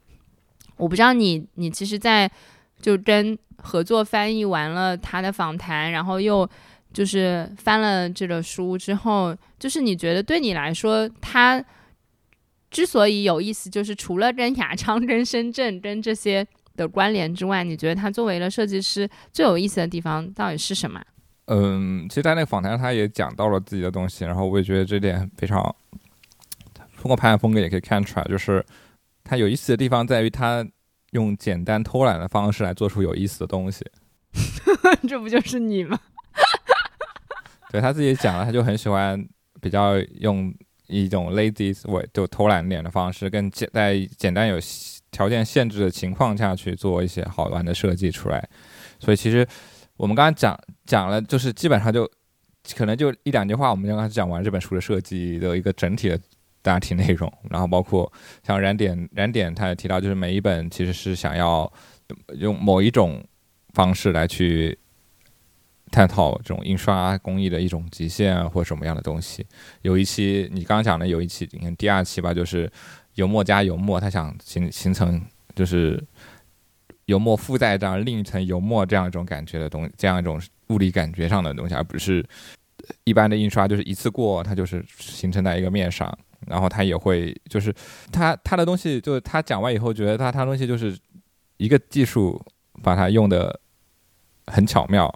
[0.77, 2.31] 我不知道你你其实，在
[2.81, 6.49] 就跟合作翻译完了他的访谈，然后又。
[6.93, 11.63] 就是翻了这个书之后，就是你觉得对你来说，他
[12.71, 20.99] 之所以有意思，就是除了跟雅昌、跟深圳、跟这些的关联之外，你觉得他作为了设计师最有意思的地方到底是什么？
[21.47, 25.77] 嗯，其实，在那个访谈，他也讲到了自己的东西，然后我也觉得这点非常，
[27.07, 28.65] 通过拍案风格也可以看出来，就是
[29.23, 30.67] 他有意思的地方在于他
[31.13, 33.87] 用简单偷懒的方式来做出有意思的东西。
[35.09, 35.97] 这不就是你吗？
[37.71, 39.25] 对他自己讲了，他就很喜欢
[39.61, 40.53] 比较用
[40.89, 44.59] 一种 lazy way 就偷懒点的方式，更简在简单有
[45.13, 48.49] 条件限制的情况下去做一些好玩的设计出来。
[48.99, 49.47] 所以其实
[49.97, 52.11] 我们刚刚讲讲了，就是基本上就
[52.75, 56.19] 可能就一两句话，我们就刚刚讲完这本书的设计的一个整体的
[56.67, 57.33] 大体内容。
[57.49, 58.13] 然后包括
[58.43, 61.73] 像燃点燃点，他也提到，就是每一本其实是想要
[62.39, 63.25] 用某一种
[63.73, 64.79] 方式来去。
[65.93, 69.47] 探讨这种印刷工艺的一种极限，或什么样的东西。
[69.83, 72.71] 有一期你刚讲的有一期，你看第二期吧，就是
[73.15, 75.23] 油墨加油墨，它想形形成
[75.55, 76.03] 就是
[77.05, 82.27] 油墨附带这样另一层油墨这样一种感觉的东西，这样一种物理感觉上的东西，而不是
[83.05, 86.19] 一般的印刷就是一次过，它就是形成在一个面上。
[86.47, 87.75] 然后他也会就是
[88.13, 90.99] 他他的东西，就是他讲完以后，觉得他他东西就是
[91.57, 92.41] 一个技术
[92.83, 93.61] 把它用的
[94.47, 95.15] 很巧妙。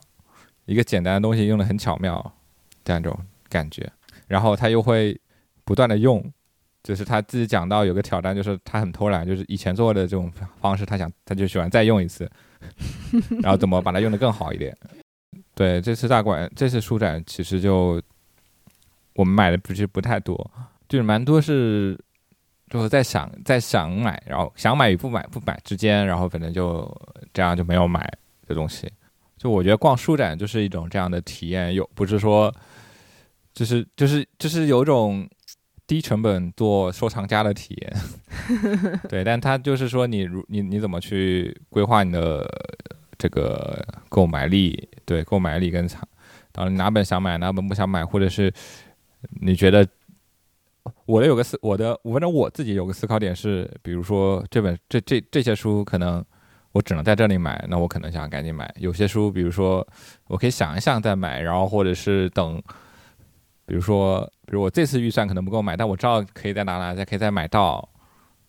[0.67, 2.33] 一个简单的东西用的很巧妙，
[2.85, 3.19] 这样一种
[3.49, 3.91] 感觉，
[4.29, 5.19] 然后他又会
[5.65, 6.23] 不断的用，
[6.85, 12.31] 就是他自己讲到有个挑战，就是他很偷懒，就是以前做的这种方式，他想他就喜欢再用一次，
[13.43, 14.77] 然后怎么把它用的更好一点。
[15.57, 18.01] 对，这次大馆这次书展其实就
[19.15, 20.49] 我们买的不是不太多，
[20.91, 21.97] 就是蛮多是
[22.69, 26.85] 就是在想在想买，然后想买与不买不买之间，然后反正就
[27.33, 28.13] 这样就没有买
[28.47, 28.91] 的东西。
[29.39, 32.53] 就我觉得逛书展就是一种这样的体验，有不是说，
[33.55, 35.27] 就是就是就是有种
[35.87, 42.47] 低成本做收藏家的体验， 对，但他就是说你如你你怎么去规划你的
[43.17, 46.07] 这个购买力，对，购买力跟藏，
[46.53, 48.53] 当然哪本想买哪本不想买，或者是
[49.41, 49.87] 你觉得
[51.07, 56.25] 我的有个思我的反正我自己有个思考点是，比如说这本这这这些书可能。
[56.73, 58.73] 我只能在这里买，那我可能想赶紧买。
[58.79, 59.85] 有些书，比如说，
[60.29, 62.63] 我可以想一想再买，然后或者是等，
[63.67, 67.89] 比如说，比如我这次预算可能不够买，但我知道可以在哪哪再可以再买到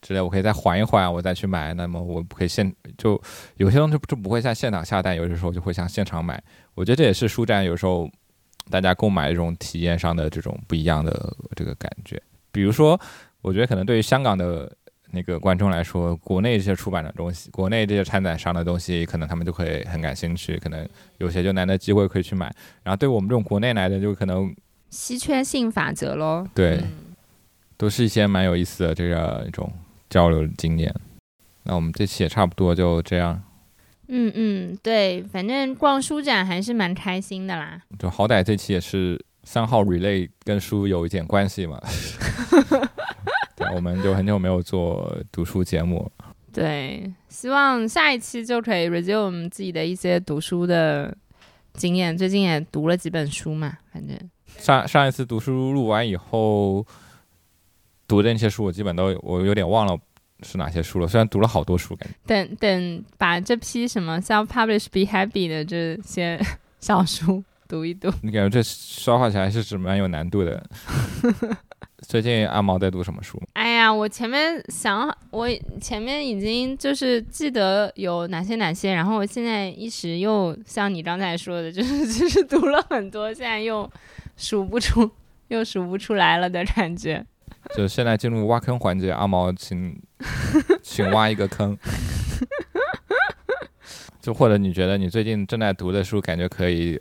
[0.04, 1.74] 之类，我可以再缓一缓，我再去买。
[1.74, 3.20] 那么我不可以现就
[3.56, 6.40] 有些东西就不会在现场下单，有的时候就会像现场买。
[6.76, 8.08] 我觉得这也是书展有时候
[8.70, 12.22] 大家购买这种体验上的这种不一样的这个感觉。
[12.52, 13.00] 比如说，
[13.42, 14.72] 我觉得可能对于香港的。
[15.14, 20.88] 那个观众来说，国内这些出版的东西，国内这些参展商的东西，可能他们就会很感兴趣，可能
[21.18, 22.50] 有些就难得机会可以去买。
[22.82, 24.56] 然后对我们这种国内来的，就可能
[24.90, 26.48] 稀缺性法则喽。
[26.56, 26.82] 对，
[27.76, 29.70] 都是一些蛮有意思的这个一种
[30.10, 30.96] 交流经验。
[31.64, 33.44] 那我们这期也差不多就这样。
[34.14, 37.82] 嗯嗯，对，反正逛书展还是蛮开心的啦。
[37.98, 41.80] 就好歹这期也是三号 relay 跟书有一点关系嘛。
[43.56, 46.12] 对我们就很久没有做读书节目，
[46.52, 51.16] 对，希望下一期就可以 resume 自己的一些读书的
[51.76, 52.18] 经验。
[52.18, 54.18] 最近也读了几本书嘛，反正
[54.58, 56.86] 上上一次读书录完以后，
[58.08, 59.98] 读的那些书我基本都我有点忘了
[60.42, 61.08] 是哪些书了。
[61.08, 66.40] 虽然读了好多书，感觉等等把这批什么 self publish be happy 的这些
[66.80, 70.64] 小书读一读， 你感觉这消化起来是蛮有难度的。
[72.08, 73.40] 最近阿毛在读什么书？
[73.54, 75.48] 哎呀，我前面想，我
[75.80, 83.90] 前面已经就是记得有哪些哪些，然后我现在一时又像你刚才说的， 就是就是读了很多，现在又
[84.36, 85.10] 数不出，
[85.50, 87.24] 又数不出来了的感觉。
[87.76, 89.96] 就现在进入挖坑环节，阿毛， 请
[90.82, 91.78] 请挖一个坑。
[94.22, 97.00] 就或者你觉得你最近正在读的书，感觉可以。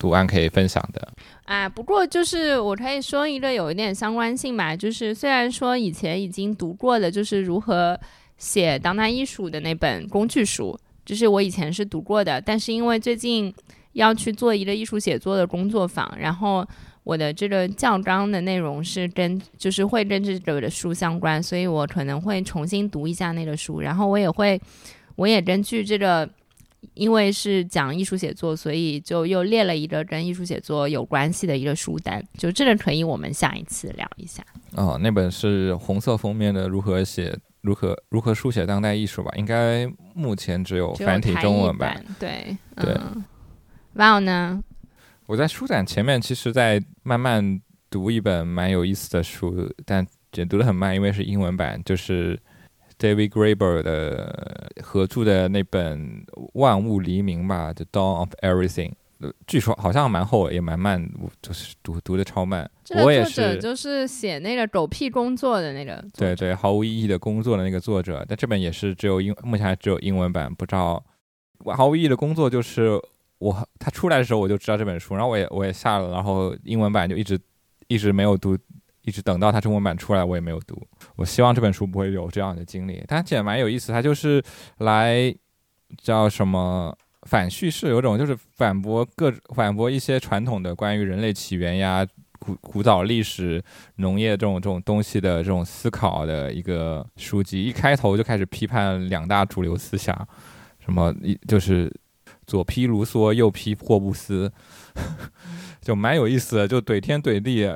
[0.00, 1.08] 读完可以分享的，
[1.44, 7.98] 啊，不过就是我可以说一个有一点相关性吧，就是虽然说以前已经读过的，就是如何
[8.36, 13.52] 写当代艺术的那本工具书，就是我以前是读过的，但是因为最近
[13.94, 16.64] 要去做一个艺术写作的工作坊，然后
[17.08, 24.60] 我的这个教纲的内容是跟就是会跟这个的书相关，所以我可能会重新读一下那个书，然后我也会，
[25.16, 26.28] 我也根据这个。
[26.94, 34.44] 因为是讲艺术写作，所以就又列了一个跟艺术写作有关系的一个书单，就这个可以我们下一次聊一下。
[34.76, 39.32] 哦，那本是红色封面的《如何写如何如何书写当代艺术》吧？
[39.36, 42.04] 应该目前只有繁体中文版。
[42.20, 42.96] 对对。
[43.94, 44.62] 哇呢？
[45.26, 52.38] 我在书展前面，其实在慢慢读一本蛮有意思的书，但也读得很慢，因为是英文版，就是。
[53.00, 56.20] David Graeber 的合著的那本
[56.54, 58.90] 《万物黎明》吧，《The Dawn of Everything》，
[59.46, 61.08] 据说好像蛮厚，也蛮慢，
[61.40, 62.68] 就是读读的超慢。
[62.82, 71.00] 这个我也作者是，就是写那个狗屁工作的那个，对对，毫无意义的工作的那个作者，但这本也是只有英，目前还只有英文版，不知道。
[71.58, 73.00] 我毫无意义的工作就是
[73.38, 77.38] 我他出来的时候我就知道这本书，然后我也我也下了，然后英文版就一直
[77.86, 78.56] 一直没有读，
[79.02, 80.80] 一直等到它中文版出来我也没有读。
[81.16, 84.42] 我希望这本书不会有这样的经历，但其实蛮有意思，它就是
[84.78, 85.34] 来
[85.96, 92.06] 叫什么反叙事，有种就是反驳各反驳一些传统的关于人类起源呀、
[92.38, 93.62] 古古早历史、
[93.96, 97.62] 农业这种这种东西的这种思考的一个书籍。
[97.62, 100.14] 一开头就开始批判两大主流思想，
[100.78, 101.92] 什么一就是
[102.48, 104.50] 左批卢梭，右批霍布斯，
[105.80, 107.70] 就蛮有意思的，就怼天怼地。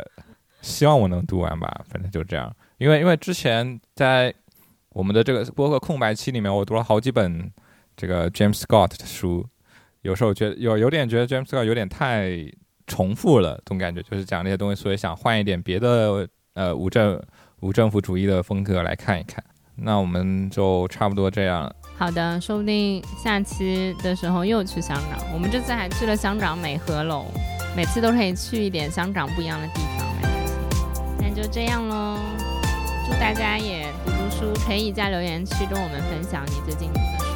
[0.62, 2.52] 希望我能读完吧，反正就这样。
[2.78, 4.32] 因为因为之前在
[4.90, 7.50] 我们的这个播客空白期里面，我读了好几本
[7.96, 9.44] 这个 James Scott 的书，
[10.02, 12.30] 有时候觉得有有点觉得 James Scott 有点太
[12.86, 17.20] 重复了，总感觉就是讲那些东西，所以想换一点别的呃无政
[17.60, 19.44] 无政府主义的风格来看一看。
[19.74, 21.70] 那我们就差不多这样。
[22.02, 25.24] 好的，说不定下期的时候又去香港。
[25.32, 27.26] 我们这次还去了香港美和楼，
[27.76, 30.04] 每次都可以去一点香港不一样的地方。
[31.20, 32.18] 那就这样喽，
[33.06, 37.31] 祝大家也读读书，可以在留言区跟我们分享你最近读的书。